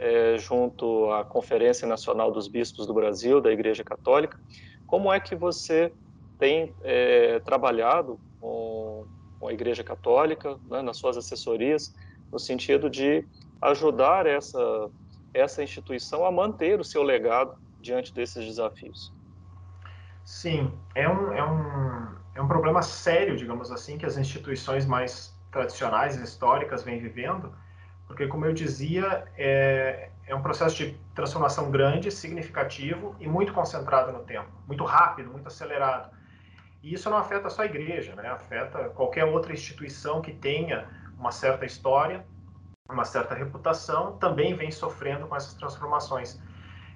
é, 0.00 0.38
junto 0.38 1.12
à 1.12 1.22
Conferência 1.22 1.86
Nacional 1.86 2.32
dos 2.32 2.48
Bispos 2.48 2.86
do 2.86 2.94
Brasil, 2.94 3.38
da 3.38 3.52
Igreja 3.52 3.84
Católica. 3.84 4.40
Como 4.86 5.12
é 5.12 5.20
que 5.20 5.36
você 5.36 5.92
tem 6.38 6.74
é, 6.82 7.38
trabalhado 7.40 8.18
com, 8.40 9.04
com, 9.38 9.48
a 9.48 9.52
Igreja 9.52 9.84
Católica 9.84 10.58
né, 10.70 10.80
nas 10.80 10.96
suas 10.96 11.18
assessorias, 11.18 11.94
no 12.32 12.38
sentido 12.38 12.88
de 12.88 13.26
ajudar 13.60 14.26
essa 14.26 14.90
essa 15.32 15.62
instituição 15.62 16.24
a 16.24 16.32
manter 16.32 16.80
o 16.80 16.84
seu 16.84 17.04
legado 17.04 17.56
diante 17.80 18.12
desses 18.12 18.44
desafios. 18.44 19.12
Sim, 20.24 20.72
é 20.94 21.08
um, 21.08 21.32
é 21.32 21.44
um, 21.44 22.16
é 22.34 22.42
um 22.42 22.48
problema 22.48 22.82
sério, 22.82 23.36
digamos 23.36 23.70
assim, 23.70 23.96
que 23.96 24.04
as 24.04 24.16
instituições 24.16 24.86
mais 24.86 25.32
tradicionais 25.52 26.16
históricas 26.16 26.82
vêm 26.82 26.98
vivendo, 26.98 27.54
porque, 28.10 28.26
como 28.26 28.44
eu 28.44 28.52
dizia, 28.52 29.24
é, 29.38 30.10
é 30.26 30.34
um 30.34 30.42
processo 30.42 30.74
de 30.74 30.98
transformação 31.14 31.70
grande, 31.70 32.10
significativo 32.10 33.14
e 33.20 33.28
muito 33.28 33.52
concentrado 33.52 34.10
no 34.10 34.24
tempo, 34.24 34.50
muito 34.66 34.82
rápido, 34.82 35.30
muito 35.30 35.46
acelerado. 35.46 36.10
E 36.82 36.92
isso 36.92 37.08
não 37.08 37.16
afeta 37.16 37.48
só 37.48 37.62
a 37.62 37.66
igreja, 37.66 38.16
né? 38.16 38.28
afeta 38.28 38.88
qualquer 38.88 39.26
outra 39.26 39.52
instituição 39.52 40.20
que 40.20 40.32
tenha 40.32 40.88
uma 41.16 41.30
certa 41.30 41.64
história 41.64 42.24
uma 42.92 43.04
certa 43.04 43.32
reputação, 43.32 44.16
também 44.18 44.56
vem 44.56 44.72
sofrendo 44.72 45.28
com 45.28 45.36
essas 45.36 45.54
transformações. 45.54 46.40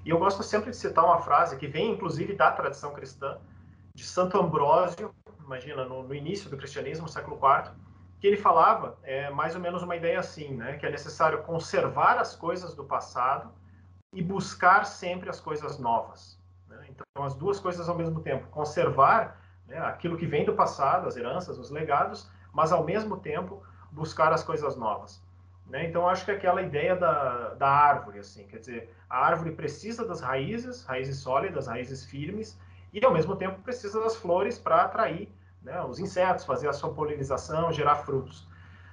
E 0.04 0.10
eu 0.10 0.18
gosto 0.18 0.42
sempre 0.42 0.70
de 0.70 0.76
citar 0.76 1.04
uma 1.04 1.20
frase 1.20 1.56
que 1.56 1.68
vem, 1.68 1.92
inclusive, 1.92 2.34
da 2.34 2.50
tradição 2.50 2.92
cristã, 2.92 3.38
de 3.94 4.02
Santo 4.02 4.36
Ambrósio, 4.36 5.14
imagina, 5.38 5.84
no, 5.84 6.02
no 6.02 6.12
início 6.12 6.50
do 6.50 6.56
cristianismo, 6.56 7.08
século 7.08 7.36
IV, 7.36 7.70
que 8.24 8.28
ele 8.28 8.38
falava 8.38 8.96
é 9.02 9.28
mais 9.28 9.54
ou 9.54 9.60
menos 9.60 9.82
uma 9.82 9.94
ideia 9.94 10.18
assim, 10.18 10.54
né? 10.54 10.78
Que 10.78 10.86
é 10.86 10.90
necessário 10.90 11.42
conservar 11.42 12.16
as 12.16 12.34
coisas 12.34 12.74
do 12.74 12.82
passado 12.82 13.52
e 14.14 14.22
buscar 14.22 14.86
sempre 14.86 15.28
as 15.28 15.38
coisas 15.38 15.78
novas. 15.78 16.40
Né? 16.66 16.86
Então, 16.88 17.22
as 17.22 17.34
duas 17.34 17.60
coisas 17.60 17.86
ao 17.86 17.94
mesmo 17.94 18.22
tempo. 18.22 18.48
Conservar 18.48 19.38
né, 19.66 19.76
aquilo 19.76 20.16
que 20.16 20.24
vem 20.24 20.42
do 20.42 20.54
passado, 20.54 21.06
as 21.06 21.18
heranças, 21.18 21.58
os 21.58 21.68
legados, 21.68 22.26
mas 22.50 22.72
ao 22.72 22.82
mesmo 22.82 23.18
tempo 23.18 23.62
buscar 23.92 24.32
as 24.32 24.42
coisas 24.42 24.74
novas. 24.74 25.22
Né? 25.66 25.84
Então, 25.84 26.08
acho 26.08 26.24
que 26.24 26.30
é 26.30 26.34
aquela 26.34 26.62
ideia 26.62 26.96
da, 26.96 27.52
da 27.56 27.68
árvore, 27.68 28.20
assim, 28.20 28.46
quer 28.46 28.56
dizer, 28.58 28.96
a 29.06 29.18
árvore 29.18 29.50
precisa 29.50 30.02
das 30.02 30.22
raízes, 30.22 30.82
raízes 30.86 31.18
sólidas, 31.18 31.66
raízes 31.66 32.06
firmes, 32.06 32.58
e 32.90 33.04
ao 33.04 33.12
mesmo 33.12 33.36
tempo 33.36 33.60
precisa 33.60 34.00
das 34.00 34.16
flores 34.16 34.58
para 34.58 34.80
atrair 34.80 35.30
né, 35.64 35.82
os 35.82 35.98
insetos, 35.98 36.44
fazer 36.44 36.68
a 36.68 36.72
sua 36.72 36.92
polinização, 36.92 37.72
gerar 37.72 37.96
frutos. 37.96 38.46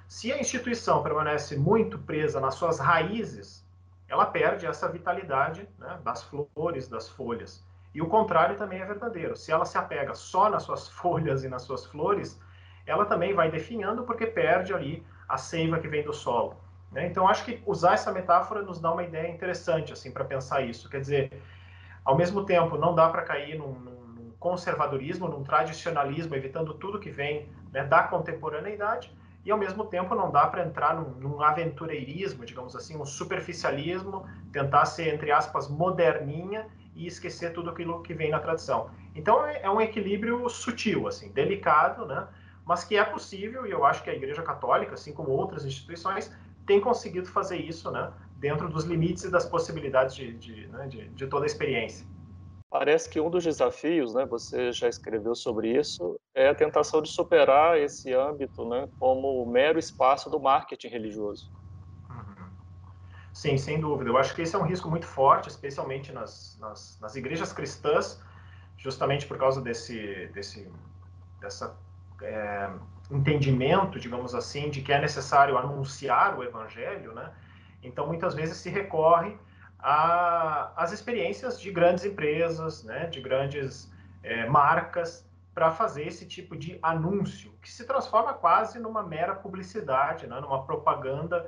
Se 0.08 0.32
a 0.32 0.38
instituição 0.38 1.02
permanece 1.02 1.56
muito 1.56 1.98
presa 1.98 2.40
nas 2.40 2.54
suas 2.54 2.78
raízes, 2.78 3.64
ela 4.08 4.26
perde 4.26 4.66
essa 4.66 4.88
vitalidade 4.88 5.68
né, 5.78 5.98
das 6.02 6.22
flores, 6.22 6.88
das 6.88 7.08
folhas. 7.08 7.64
E 7.94 8.00
o 8.00 8.08
contrário 8.08 8.56
também 8.56 8.80
é 8.80 8.84
verdadeiro. 8.84 9.36
Se 9.36 9.52
ela 9.52 9.64
se 9.64 9.76
apega 9.76 10.14
só 10.14 10.50
nas 10.50 10.64
suas 10.64 10.88
folhas 10.92 11.44
e 11.44 11.48
nas 11.48 11.62
suas 11.62 11.86
flores, 11.86 12.40
ela 12.86 13.04
também 13.04 13.34
vai 13.34 13.50
definhando 13.50 14.02
porque 14.02 14.26
perde 14.26 14.74
ali 14.74 15.06
a 15.28 15.38
seiva 15.38 15.78
que 15.78 15.88
vem 15.88 16.02
do 16.02 16.12
solo. 16.12 16.56
Né? 16.90 17.06
Então, 17.06 17.26
acho 17.26 17.44
que 17.44 17.62
usar 17.66 17.94
essa 17.94 18.12
metáfora 18.12 18.62
nos 18.62 18.80
dá 18.80 18.92
uma 18.92 19.02
ideia 19.02 19.30
interessante 19.30 19.92
assim 19.92 20.10
para 20.10 20.24
pensar 20.24 20.62
isso. 20.62 20.90
Quer 20.90 21.00
dizer, 21.00 21.42
ao 22.04 22.16
mesmo 22.16 22.44
tempo, 22.44 22.76
não 22.76 22.94
dá 22.94 23.08
para 23.08 23.22
cair 23.22 23.58
num, 23.58 23.72
num, 23.72 24.01
conservadorismo, 24.42 25.28
num 25.28 25.44
tradicionalismo, 25.44 26.34
evitando 26.34 26.74
tudo 26.74 26.98
que 26.98 27.10
vem 27.10 27.48
né, 27.72 27.84
da 27.84 28.02
contemporaneidade, 28.02 29.16
e 29.44 29.50
ao 29.52 29.58
mesmo 29.58 29.84
tempo 29.84 30.16
não 30.16 30.32
dá 30.32 30.48
para 30.48 30.66
entrar 30.66 30.96
num, 30.96 31.10
num, 31.20 31.42
aventureirismo, 31.42 32.44
digamos 32.44 32.74
assim, 32.74 32.96
um 32.96 33.04
superficialismo, 33.04 34.26
tentar 34.52 34.84
ser, 34.86 35.14
entre 35.14 35.30
aspas, 35.30 35.68
moderninha 35.68 36.66
e 36.94 37.06
esquecer 37.06 37.52
tudo 37.52 37.70
aquilo 37.70 38.02
que 38.02 38.12
vem 38.12 38.30
na 38.30 38.40
tradição. 38.40 38.90
Então 39.14 39.46
é, 39.46 39.62
é 39.62 39.70
um 39.70 39.80
equilíbrio 39.80 40.48
sutil, 40.48 41.06
assim, 41.06 41.30
delicado, 41.30 42.04
né? 42.04 42.26
mas 42.66 42.82
que 42.84 42.96
é 42.96 43.04
possível, 43.04 43.64
e 43.64 43.70
eu 43.70 43.84
acho 43.84 44.02
que 44.02 44.10
a 44.10 44.14
Igreja 44.14 44.42
Católica, 44.42 44.94
assim 44.94 45.12
como 45.12 45.30
outras 45.30 45.64
instituições, 45.64 46.32
tem 46.66 46.80
conseguido 46.80 47.28
fazer 47.28 47.58
isso 47.58 47.90
né, 47.90 48.12
dentro 48.38 48.68
dos 48.68 48.84
limites 48.84 49.24
e 49.24 49.30
das 49.30 49.44
possibilidades 49.44 50.14
de, 50.14 50.32
de, 50.34 50.66
né, 50.68 50.86
de, 50.88 51.08
de 51.08 51.26
toda 51.26 51.44
a 51.44 51.46
experiência. 51.46 52.06
Parece 52.72 53.10
que 53.10 53.20
um 53.20 53.28
dos 53.28 53.44
desafios, 53.44 54.14
né, 54.14 54.24
você 54.24 54.72
já 54.72 54.88
escreveu 54.88 55.34
sobre 55.34 55.78
isso, 55.78 56.18
é 56.34 56.48
a 56.48 56.54
tentação 56.54 57.02
de 57.02 57.10
superar 57.10 57.78
esse 57.78 58.14
âmbito 58.14 58.66
né, 58.66 58.88
como 58.98 59.44
mero 59.44 59.78
espaço 59.78 60.30
do 60.30 60.40
marketing 60.40 60.88
religioso. 60.88 61.50
Uhum. 62.08 62.48
Sim, 63.30 63.58
sem 63.58 63.78
dúvida. 63.78 64.08
Eu 64.08 64.16
acho 64.16 64.34
que 64.34 64.40
esse 64.40 64.56
é 64.56 64.58
um 64.58 64.64
risco 64.64 64.88
muito 64.88 65.06
forte, 65.06 65.50
especialmente 65.50 66.12
nas, 66.12 66.56
nas, 66.58 66.98
nas 66.98 67.14
igrejas 67.14 67.52
cristãs, 67.52 68.18
justamente 68.78 69.26
por 69.26 69.36
causa 69.36 69.60
desse, 69.60 70.28
desse 70.28 70.66
dessa 71.42 71.78
é, 72.22 72.70
entendimento, 73.10 74.00
digamos 74.00 74.34
assim, 74.34 74.70
de 74.70 74.80
que 74.80 74.94
é 74.94 74.98
necessário 74.98 75.58
anunciar 75.58 76.38
o 76.38 76.42
evangelho, 76.42 77.12
né? 77.12 77.34
Então, 77.82 78.06
muitas 78.06 78.34
vezes 78.34 78.56
se 78.56 78.70
recorre 78.70 79.36
às 79.82 80.92
experiências 80.92 81.60
de 81.60 81.70
grandes 81.72 82.04
empresas, 82.04 82.84
né, 82.84 83.06
de 83.06 83.20
grandes 83.20 83.90
é, 84.22 84.46
marcas, 84.48 85.26
para 85.52 85.70
fazer 85.70 86.06
esse 86.06 86.26
tipo 86.26 86.56
de 86.56 86.78
anúncio, 86.82 87.52
que 87.60 87.70
se 87.70 87.84
transforma 87.84 88.32
quase 88.32 88.78
numa 88.78 89.02
mera 89.02 89.34
publicidade, 89.34 90.26
né, 90.26 90.40
numa 90.40 90.64
propaganda 90.64 91.46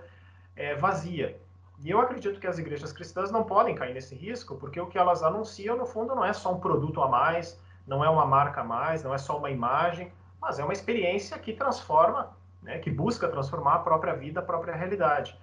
é, 0.57 0.75
vazia. 0.75 1.41
E 1.83 1.91
eu 1.91 2.01
acredito 2.01 2.39
que 2.39 2.47
as 2.47 2.59
igrejas 2.59 2.93
cristãs 2.93 3.31
não 3.31 3.45
podem 3.45 3.75
cair 3.75 3.95
nesse 3.95 4.15
risco, 4.15 4.57
porque 4.57 4.81
o 4.81 4.87
que 4.87 4.99
elas 4.99 5.23
anunciam, 5.23 5.77
no 5.77 5.87
fundo, 5.87 6.15
não 6.15 6.25
é 6.25 6.33
só 6.33 6.53
um 6.53 6.61
produto 6.61 7.03
a 7.03 7.09
mais, 7.09 7.59
não 7.87 8.05
é 8.05 8.11
uma 8.11 8.27
marca 8.27 8.61
a 8.61 8.65
mais, 8.65 9.03
não 9.03 9.15
é 9.15 9.19
só 9.19 9.39
uma 9.39 9.51
imagem, 9.51 10.13
mas 10.41 10.59
é 10.59 10.65
uma 10.65 10.73
experiência 10.73 11.39
que 11.39 11.53
transforma, 11.53 12.37
né, 12.63 12.79
que 12.79 12.91
busca 12.91 13.29
transformar 13.29 13.75
a 13.75 13.79
própria 13.79 14.15
vida, 14.15 14.41
a 14.41 14.43
própria 14.43 14.75
realidade. 14.75 15.39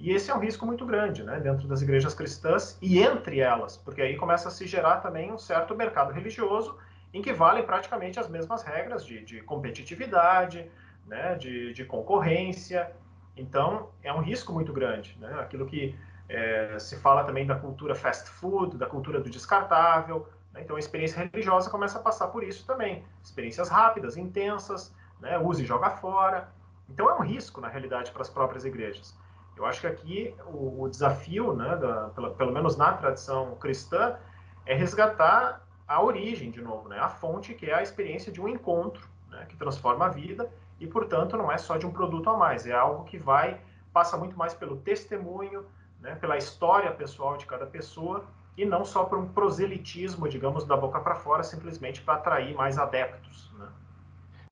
E 0.00 0.12
esse 0.12 0.30
é 0.30 0.34
um 0.34 0.38
risco 0.38 0.64
muito 0.64 0.86
grande, 0.86 1.22
né, 1.22 1.38
dentro 1.38 1.68
das 1.68 1.82
igrejas 1.82 2.14
cristãs 2.14 2.78
e 2.80 2.98
entre 2.98 3.38
elas, 3.38 3.76
porque 3.76 4.00
aí 4.00 4.16
começa 4.16 4.48
a 4.48 4.50
se 4.50 4.66
gerar 4.66 4.96
também 4.96 5.30
um 5.30 5.36
certo 5.36 5.74
mercado 5.74 6.10
religioso 6.10 6.76
em 7.12 7.20
que 7.20 7.32
valem 7.32 7.62
praticamente 7.62 8.18
as 8.18 8.28
mesmas 8.28 8.62
regras 8.62 9.04
de, 9.04 9.22
de 9.22 9.42
competitividade, 9.42 10.70
né, 11.06 11.34
de, 11.34 11.74
de, 11.74 11.84
concorrência. 11.84 12.90
Então, 13.36 13.90
é 14.02 14.12
um 14.12 14.20
risco 14.20 14.52
muito 14.52 14.72
grande, 14.72 15.18
né, 15.20 15.36
aquilo 15.38 15.66
que 15.66 15.94
é, 16.28 16.78
se 16.78 16.96
fala 16.96 17.22
também 17.24 17.46
da 17.46 17.56
cultura 17.56 17.94
fast 17.94 18.30
food, 18.30 18.78
da 18.78 18.86
cultura 18.86 19.20
do 19.20 19.28
descartável, 19.28 20.26
né? 20.52 20.62
Então, 20.62 20.76
a 20.76 20.78
experiência 20.78 21.18
religiosa 21.18 21.70
começa 21.70 21.98
a 21.98 22.02
passar 22.02 22.28
por 22.28 22.42
isso 22.42 22.66
também. 22.66 23.04
Experiências 23.22 23.68
rápidas, 23.68 24.16
intensas, 24.16 24.94
né? 25.20 25.38
use 25.38 25.62
e 25.62 25.66
joga 25.66 25.90
fora. 25.90 26.48
Então, 26.88 27.08
é 27.08 27.14
um 27.14 27.22
risco, 27.22 27.60
na 27.60 27.68
realidade, 27.68 28.10
para 28.10 28.22
as 28.22 28.28
próprias 28.28 28.64
igrejas. 28.64 29.16
Eu 29.60 29.66
acho 29.66 29.82
que 29.82 29.86
aqui 29.86 30.34
o, 30.46 30.84
o 30.84 30.88
desafio, 30.88 31.52
né, 31.52 31.76
da, 31.76 32.08
pelo, 32.08 32.30
pelo 32.34 32.50
menos 32.50 32.78
na 32.78 32.94
tradição 32.94 33.56
cristã, 33.56 34.16
é 34.64 34.74
resgatar 34.74 35.66
a 35.86 36.02
origem, 36.02 36.50
de 36.50 36.62
novo, 36.62 36.88
né, 36.88 36.98
a 36.98 37.10
fonte, 37.10 37.52
que 37.52 37.66
é 37.66 37.74
a 37.74 37.82
experiência 37.82 38.32
de 38.32 38.40
um 38.40 38.48
encontro, 38.48 39.06
né, 39.28 39.44
que 39.46 39.56
transforma 39.56 40.06
a 40.06 40.08
vida 40.08 40.50
e, 40.78 40.86
portanto, 40.86 41.36
não 41.36 41.52
é 41.52 41.58
só 41.58 41.76
de 41.76 41.84
um 41.84 41.92
produto 41.92 42.30
a 42.30 42.36
mais, 42.38 42.66
é 42.66 42.72
algo 42.72 43.04
que 43.04 43.18
vai, 43.18 43.60
passa 43.92 44.16
muito 44.16 44.34
mais 44.34 44.54
pelo 44.54 44.78
testemunho, 44.78 45.66
né, 46.00 46.14
pela 46.14 46.38
história 46.38 46.90
pessoal 46.92 47.36
de 47.36 47.44
cada 47.44 47.66
pessoa 47.66 48.24
e 48.56 48.64
não 48.64 48.82
só 48.82 49.04
por 49.04 49.18
um 49.18 49.28
proselitismo, 49.30 50.26
digamos, 50.26 50.64
da 50.64 50.76
boca 50.76 51.00
para 51.00 51.16
fora, 51.16 51.42
simplesmente 51.42 52.00
para 52.00 52.14
atrair 52.14 52.54
mais 52.54 52.78
adeptos. 52.78 53.52
Né? 53.58 53.68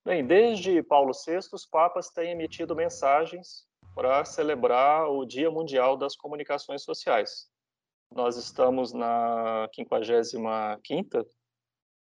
Bem, 0.04 0.26
desde 0.26 0.82
Paulo 0.82 1.12
VI, 1.12 1.38
os 1.50 1.64
papas 1.64 2.10
têm 2.10 2.32
emitido 2.32 2.76
mensagens 2.76 3.66
para 3.98 4.24
celebrar 4.24 5.10
o 5.10 5.24
Dia 5.24 5.50
Mundial 5.50 5.96
das 5.96 6.14
Comunicações 6.14 6.84
Sociais. 6.84 7.50
Nós 8.14 8.36
estamos 8.36 8.92
na 8.92 9.68
55ª 9.76 11.26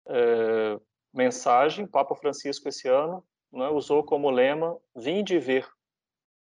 é, 0.10 0.80
mensagem, 1.14 1.88
Papa 1.88 2.14
Francisco 2.16 2.68
esse 2.68 2.90
ano 2.90 3.26
né, 3.50 3.70
usou 3.70 4.04
como 4.04 4.30
lema 4.30 4.78
Vinde 4.94 5.36
e 5.36 5.40
ver. 5.40 5.66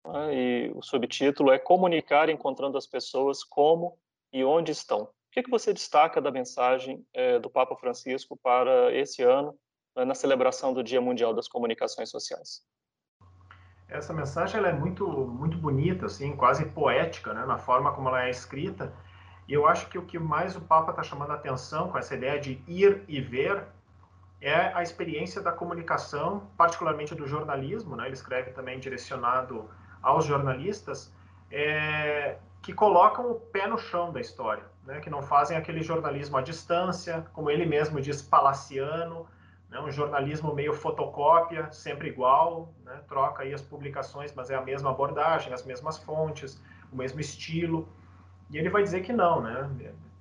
Né, 0.06 0.34
e 0.34 0.72
o 0.74 0.80
subtítulo 0.80 1.52
é 1.52 1.58
Comunicar 1.58 2.30
encontrando 2.30 2.78
as 2.78 2.86
pessoas 2.86 3.44
como 3.44 3.98
e 4.32 4.42
onde 4.42 4.72
estão 4.72 5.06
que, 5.36 5.42
que 5.42 5.50
você 5.50 5.70
destaca 5.70 6.18
da 6.18 6.30
mensagem 6.30 7.06
é, 7.12 7.38
do 7.38 7.50
Papa 7.50 7.76
Francisco 7.76 8.38
para 8.42 8.90
esse 8.94 9.22
ano, 9.22 9.54
né, 9.94 10.02
na 10.02 10.14
celebração 10.14 10.72
do 10.72 10.82
Dia 10.82 10.98
Mundial 10.98 11.34
das 11.34 11.46
Comunicações 11.46 12.08
Sociais? 12.08 12.64
Essa 13.88 14.12
mensagem 14.12 14.58
ela 14.58 14.68
é 14.68 14.72
muito, 14.72 15.06
muito 15.08 15.56
bonita, 15.56 16.06
assim, 16.06 16.34
quase 16.34 16.64
poética, 16.66 17.32
né, 17.32 17.44
na 17.46 17.56
forma 17.56 17.92
como 17.92 18.08
ela 18.08 18.24
é 18.24 18.30
escrita. 18.30 18.92
E 19.48 19.52
eu 19.52 19.66
acho 19.66 19.88
que 19.88 19.96
o 19.96 20.02
que 20.02 20.18
mais 20.18 20.56
o 20.56 20.60
Papa 20.60 20.90
está 20.90 21.02
chamando 21.02 21.30
a 21.30 21.34
atenção 21.34 21.88
com 21.88 21.96
essa 21.96 22.14
ideia 22.14 22.38
de 22.38 22.60
ir 22.66 23.04
e 23.06 23.20
ver 23.20 23.64
é 24.40 24.72
a 24.74 24.82
experiência 24.82 25.40
da 25.40 25.52
comunicação, 25.52 26.48
particularmente 26.56 27.14
do 27.14 27.26
jornalismo. 27.26 27.94
Né? 27.96 28.06
Ele 28.06 28.14
escreve 28.14 28.50
também 28.50 28.78
direcionado 28.80 29.70
aos 30.02 30.24
jornalistas, 30.24 31.14
é, 31.50 32.38
que 32.60 32.72
colocam 32.72 33.30
o 33.30 33.34
pé 33.36 33.68
no 33.68 33.78
chão 33.78 34.12
da 34.12 34.20
história, 34.20 34.64
né? 34.84 35.00
que 35.00 35.08
não 35.08 35.22
fazem 35.22 35.56
aquele 35.56 35.80
jornalismo 35.80 36.36
à 36.36 36.42
distância, 36.42 37.24
como 37.32 37.50
ele 37.50 37.64
mesmo 37.64 38.00
diz, 38.00 38.20
palaciano, 38.20 39.26
né? 39.70 39.80
um 39.80 39.90
jornalismo 39.90 40.54
meio 40.54 40.72
fotocópia, 40.72 41.70
sempre 41.72 42.08
igual, 42.08 42.72
né? 42.84 43.00
troca 43.08 43.42
aí 43.42 43.52
as 43.52 43.62
publicações, 43.62 44.32
mas 44.34 44.50
é 44.50 44.54
a 44.54 44.60
mesma 44.60 44.90
abordagem, 44.90 45.52
as 45.52 45.64
mesmas 45.64 45.98
fontes, 45.98 46.60
o 46.92 46.96
mesmo 46.96 47.20
estilo. 47.20 47.88
E 48.50 48.58
ele 48.58 48.68
vai 48.68 48.82
dizer 48.82 49.02
que 49.02 49.12
não, 49.12 49.40
né? 49.40 49.68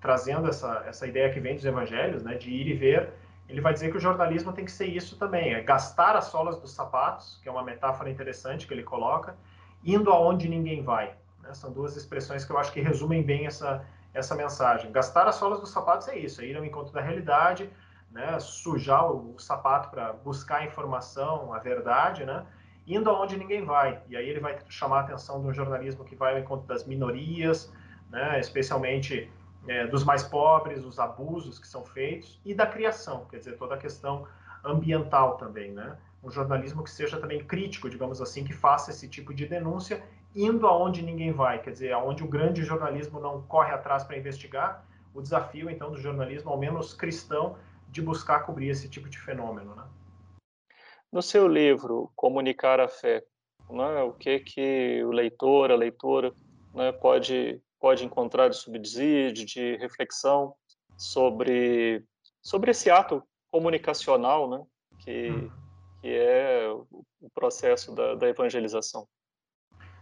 trazendo 0.02 0.48
essa, 0.48 0.84
essa 0.88 1.08
ideia 1.08 1.32
que 1.32 1.40
vem 1.40 1.56
dos 1.56 1.66
evangelhos, 1.66 2.24
né? 2.24 2.36
de 2.36 2.50
ir 2.50 2.68
e 2.68 2.74
ver, 2.74 3.14
ele 3.48 3.62
vai 3.62 3.74
dizer 3.74 3.92
que 3.92 3.98
o 3.98 4.00
jornalismo 4.00 4.52
tem 4.52 4.66
que 4.66 4.72
ser 4.72 4.88
isso 4.88 5.18
também, 5.18 5.54
é 5.54 5.62
gastar 5.62 6.16
as 6.16 6.26
solas 6.26 6.60
dos 6.60 6.72
sapatos, 6.74 7.40
que 7.42 7.50
é 7.50 7.52
uma 7.52 7.64
metáfora 7.64 8.10
interessante 8.10 8.66
que 8.66 8.74
ele 8.74 8.84
coloca, 8.84 9.36
indo 9.84 10.12
aonde 10.12 10.50
ninguém 10.50 10.82
vai. 10.84 11.16
Né? 11.44 11.54
São 11.54 11.72
duas 11.72 11.96
expressões 11.96 12.44
que 12.44 12.52
eu 12.52 12.58
acho 12.58 12.72
que 12.72 12.82
resumem 12.82 13.22
bem 13.22 13.46
essa, 13.46 13.86
essa 14.14 14.34
mensagem. 14.34 14.92
Gastar 14.92 15.28
as 15.28 15.36
solas 15.36 15.60
dos 15.60 15.70
sapatos 15.70 16.08
é 16.08 16.18
isso, 16.18 16.42
é 16.42 16.46
ir 16.46 16.58
ao 16.58 16.66
encontro 16.66 16.92
da 16.92 17.02
realidade, 17.02 17.70
né? 18.16 18.40
sujar 18.40 19.12
o, 19.12 19.38
sapato 19.38 19.90
para 19.90 20.14
buscar 20.14 20.66
informação, 20.66 21.54
a 21.54 21.60
verdade, 21.60 22.26
né? 22.26 22.46
indo 22.88 23.10
aonde 23.10 23.38
ninguém 23.38 23.66
vai. 23.66 24.02
E 24.08 24.16
aí 24.16 24.28
ele 24.28 24.40
vai 24.40 24.58
chamar 24.70 25.00
a 25.00 25.02
atenção 25.02 25.42
de 25.42 25.48
um 25.48 25.54
jornalismo 25.54 26.06
que 26.06 26.16
vai 26.16 26.34
ao 26.34 26.40
encontro 26.40 26.66
das 26.66 26.86
minorias, 26.86 27.72
né? 28.10 28.40
especialmente 28.40 29.30
é, 29.68 29.86
dos 29.88 30.06
mais 30.06 30.24
pobres, 30.24 30.86
os 30.86 30.98
abusos 30.98 31.60
que 31.60 31.68
são 31.68 31.84
feitos, 31.84 32.40
e 32.46 32.54
da 32.54 32.66
criação, 32.66 33.26
quer 33.26 33.40
dizer, 33.40 33.58
toda 33.58 33.76
a 33.76 33.78
questão 33.78 34.26
ambiental 34.64 35.36
também, 35.36 35.74
né? 35.74 35.98
um 36.24 36.32
jornalismo 36.32 36.84
que 36.86 36.90
seja 36.90 37.20
também 37.20 37.44
crítico, 37.44 37.90
digamos 37.90 38.22
assim, 38.22 38.46
que 38.46 38.54
faça 38.54 38.92
esse 38.92 39.10
tipo 39.10 39.34
de 39.34 39.46
denúncia, 39.46 40.02
indo 40.34 40.66
aonde 40.66 41.02
ninguém 41.02 41.34
vai, 41.34 41.62
quer 41.62 41.72
dizer, 41.72 41.92
aonde 41.92 42.24
o 42.24 42.28
grande 42.28 42.64
jornalismo 42.64 43.20
não 43.20 43.42
corre 43.42 43.74
atrás 43.74 44.06
para 44.06 44.18
investigar, 44.18 44.86
o 45.14 45.22
desafio 45.22 45.70
então 45.70 45.92
do 45.92 45.98
jornalismo, 45.98 46.50
ao 46.50 46.58
menos 46.58 46.94
cristão, 46.94 47.58
de 47.96 48.02
buscar 48.02 48.42
cobrir 48.42 48.68
esse 48.68 48.90
tipo 48.90 49.08
de 49.08 49.18
fenômeno, 49.18 49.74
né? 49.74 49.88
No 51.10 51.22
seu 51.22 51.48
livro 51.48 52.12
Comunicar 52.14 52.78
a 52.82 52.90
Fé, 52.90 53.24
né, 53.70 54.04
o 54.04 54.12
que 54.12 54.40
que 54.40 55.02
o 55.02 55.12
leitor, 55.12 55.72
a 55.72 55.78
leitora, 55.78 56.34
né, 56.74 56.92
pode 56.92 57.62
pode 57.80 58.04
encontrar 58.04 58.50
de 58.50 58.58
subsídio, 58.58 59.46
de 59.46 59.78
reflexão 59.78 60.54
sobre 60.98 62.04
sobre 62.42 62.72
esse 62.72 62.92
ato 62.92 63.24
comunicacional, 63.50 64.50
né, 64.50 64.66
que 65.00 65.32
hum. 65.32 65.50
que 66.02 66.10
é 66.10 66.68
o 66.70 67.30
processo 67.34 67.96
da, 67.96 68.14
da 68.16 68.28
evangelização. 68.28 69.08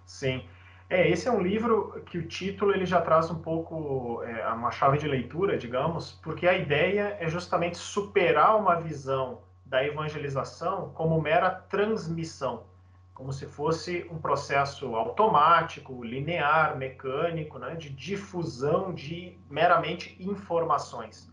Sim. 0.08 0.50
É, 0.94 1.10
esse 1.10 1.28
é 1.28 1.32
um 1.32 1.42
livro 1.42 2.04
que 2.06 2.20
o 2.20 2.28
título 2.28 2.72
ele 2.72 2.86
já 2.86 3.02
traz 3.02 3.32
um 3.32 3.40
pouco 3.40 4.22
é, 4.22 4.48
uma 4.50 4.70
chave 4.70 5.00
de 5.00 5.08
leitura, 5.08 5.58
digamos, 5.58 6.12
porque 6.22 6.48
a 6.48 6.54
ideia 6.54 7.18
é 7.20 7.28
justamente 7.28 7.80
superar 7.80 8.56
uma 8.56 8.76
visão 8.76 9.42
da 9.66 9.84
evangelização 9.84 10.92
como 10.94 11.20
mera 11.20 11.50
transmissão, 11.50 12.66
como 13.12 13.34
se 13.34 13.48
fosse 13.48 14.08
um 14.12 14.20
processo 14.20 14.96
automático, 14.96 16.04
linear, 16.04 16.78
mecânico, 16.78 17.58
né, 17.58 17.74
de 17.74 17.90
difusão 17.90 18.94
de 18.94 19.36
meramente 19.50 20.16
informações. 20.20 21.28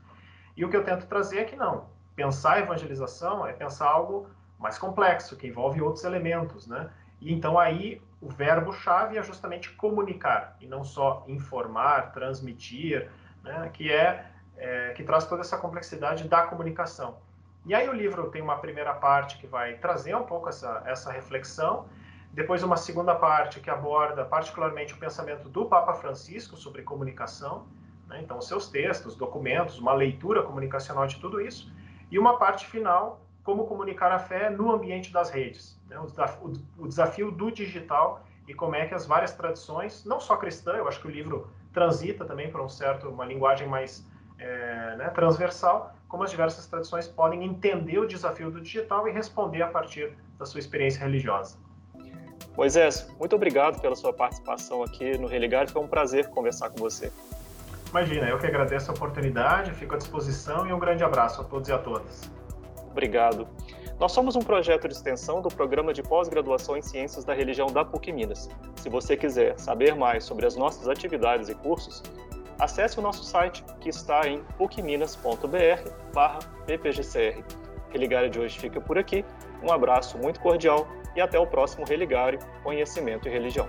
E 0.56 0.64
o 0.64 0.70
que 0.70 0.76
eu 0.78 0.84
tento 0.84 1.04
trazer 1.04 1.40
é 1.40 1.44
que 1.44 1.54
não. 1.54 1.84
Pensar 2.16 2.60
evangelização 2.60 3.46
é 3.46 3.52
pensar 3.52 3.90
algo 3.90 4.26
mais 4.58 4.78
complexo, 4.78 5.36
que 5.36 5.46
envolve 5.46 5.82
outros 5.82 6.02
elementos, 6.04 6.66
né? 6.66 6.88
E 7.20 7.32
então 7.32 7.58
aí 7.58 8.00
o 8.20 8.28
verbo-chave 8.28 9.16
é 9.16 9.22
justamente 9.22 9.70
comunicar 9.72 10.56
e 10.60 10.66
não 10.66 10.84
só 10.84 11.24
informar, 11.26 12.12
transmitir, 12.12 13.10
né? 13.42 13.70
que 13.72 13.90
é, 13.90 14.26
é 14.56 14.92
que 14.92 15.02
traz 15.02 15.26
toda 15.26 15.40
essa 15.40 15.56
complexidade 15.56 16.28
da 16.28 16.42
comunicação. 16.42 17.18
E 17.66 17.74
aí 17.74 17.88
o 17.88 17.92
livro 17.92 18.30
tem 18.30 18.40
uma 18.40 18.56
primeira 18.56 18.94
parte 18.94 19.38
que 19.38 19.46
vai 19.46 19.74
trazer 19.74 20.14
um 20.14 20.24
pouco 20.24 20.48
essa, 20.48 20.82
essa 20.86 21.12
reflexão, 21.12 21.86
depois 22.32 22.62
uma 22.62 22.76
segunda 22.76 23.14
parte 23.14 23.60
que 23.60 23.68
aborda 23.68 24.24
particularmente 24.24 24.94
o 24.94 24.96
pensamento 24.96 25.48
do 25.48 25.66
Papa 25.66 25.94
Francisco 25.94 26.56
sobre 26.56 26.82
comunicação, 26.82 27.66
né? 28.06 28.20
então 28.22 28.40
seus 28.40 28.68
textos, 28.68 29.16
documentos, 29.16 29.78
uma 29.78 29.92
leitura 29.92 30.42
comunicacional 30.42 31.06
de 31.06 31.18
tudo 31.20 31.40
isso, 31.40 31.72
e 32.10 32.18
uma 32.18 32.38
parte 32.38 32.66
final 32.66 33.20
como 33.42 33.66
comunicar 33.66 34.12
a 34.12 34.18
fé 34.18 34.50
no 34.50 34.70
ambiente 34.70 35.12
das 35.12 35.30
redes, 35.30 35.80
né? 35.88 35.98
o, 35.98 36.06
desafio, 36.06 36.52
o 36.78 36.88
desafio 36.88 37.30
do 37.30 37.50
digital 37.50 38.24
e 38.46 38.54
como 38.54 38.74
é 38.74 38.86
que 38.86 38.94
as 38.94 39.06
várias 39.06 39.32
tradições, 39.32 40.04
não 40.04 40.20
só 40.20 40.36
cristã, 40.36 40.72
eu 40.72 40.88
acho 40.88 41.00
que 41.00 41.06
o 41.06 41.10
livro 41.10 41.48
transita 41.72 42.24
também 42.24 42.50
para 42.50 42.62
um 42.62 42.68
certo 42.68 43.08
uma 43.08 43.24
linguagem 43.24 43.68
mais 43.68 44.06
é, 44.38 44.96
né, 44.96 45.08
transversal, 45.10 45.94
como 46.08 46.24
as 46.24 46.30
diversas 46.30 46.66
tradições 46.66 47.06
podem 47.06 47.44
entender 47.44 47.98
o 47.98 48.06
desafio 48.06 48.50
do 48.50 48.60
digital 48.60 49.06
e 49.06 49.12
responder 49.12 49.62
a 49.62 49.68
partir 49.68 50.12
da 50.38 50.44
sua 50.44 50.58
experiência 50.58 51.00
religiosa. 51.00 51.56
Moisés, 52.56 53.08
muito 53.18 53.36
obrigado 53.36 53.80
pela 53.80 53.94
sua 53.94 54.12
participação 54.12 54.82
aqui 54.82 55.16
no 55.16 55.28
Religar, 55.28 55.68
foi 55.70 55.82
um 55.82 55.88
prazer 55.88 56.28
conversar 56.28 56.70
com 56.70 56.78
você. 56.78 57.12
Imagina, 57.90 58.28
eu 58.28 58.38
que 58.38 58.46
agradeço 58.46 58.90
a 58.90 58.94
oportunidade, 58.94 59.72
fico 59.72 59.94
à 59.94 59.98
disposição 59.98 60.66
e 60.66 60.72
um 60.72 60.78
grande 60.78 61.04
abraço 61.04 61.40
a 61.40 61.44
todos 61.44 61.68
e 61.68 61.72
a 61.72 61.78
todas. 61.78 62.30
Obrigado. 62.90 63.46
Nós 63.98 64.12
somos 64.12 64.34
um 64.34 64.40
projeto 64.40 64.88
de 64.88 64.94
extensão 64.94 65.42
do 65.42 65.48
programa 65.48 65.92
de 65.92 66.02
pós-graduação 66.02 66.74
em 66.76 66.82
Ciências 66.82 67.24
da 67.24 67.34
Religião 67.34 67.68
da 67.68 67.84
PUC 67.84 68.10
Minas. 68.12 68.48
Se 68.76 68.88
você 68.88 69.16
quiser 69.16 69.58
saber 69.58 69.94
mais 69.94 70.24
sobre 70.24 70.46
as 70.46 70.56
nossas 70.56 70.88
atividades 70.88 71.50
e 71.50 71.54
cursos, 71.54 72.02
acesse 72.58 72.98
o 72.98 73.02
nosso 73.02 73.22
site 73.24 73.62
que 73.80 73.90
está 73.90 74.26
em 74.26 74.42
pucminas.br/ppgcr. 74.56 77.44
Religário 77.90 78.30
de 78.30 78.40
hoje 78.40 78.58
fica 78.58 78.80
por 78.80 78.96
aqui. 78.96 79.22
Um 79.62 79.70
abraço 79.70 80.16
muito 80.16 80.40
cordial 80.40 80.88
e 81.14 81.20
até 81.20 81.38
o 81.38 81.46
próximo 81.46 81.84
Religário 81.84 82.38
Conhecimento 82.62 83.28
e 83.28 83.30
Religião. 83.30 83.68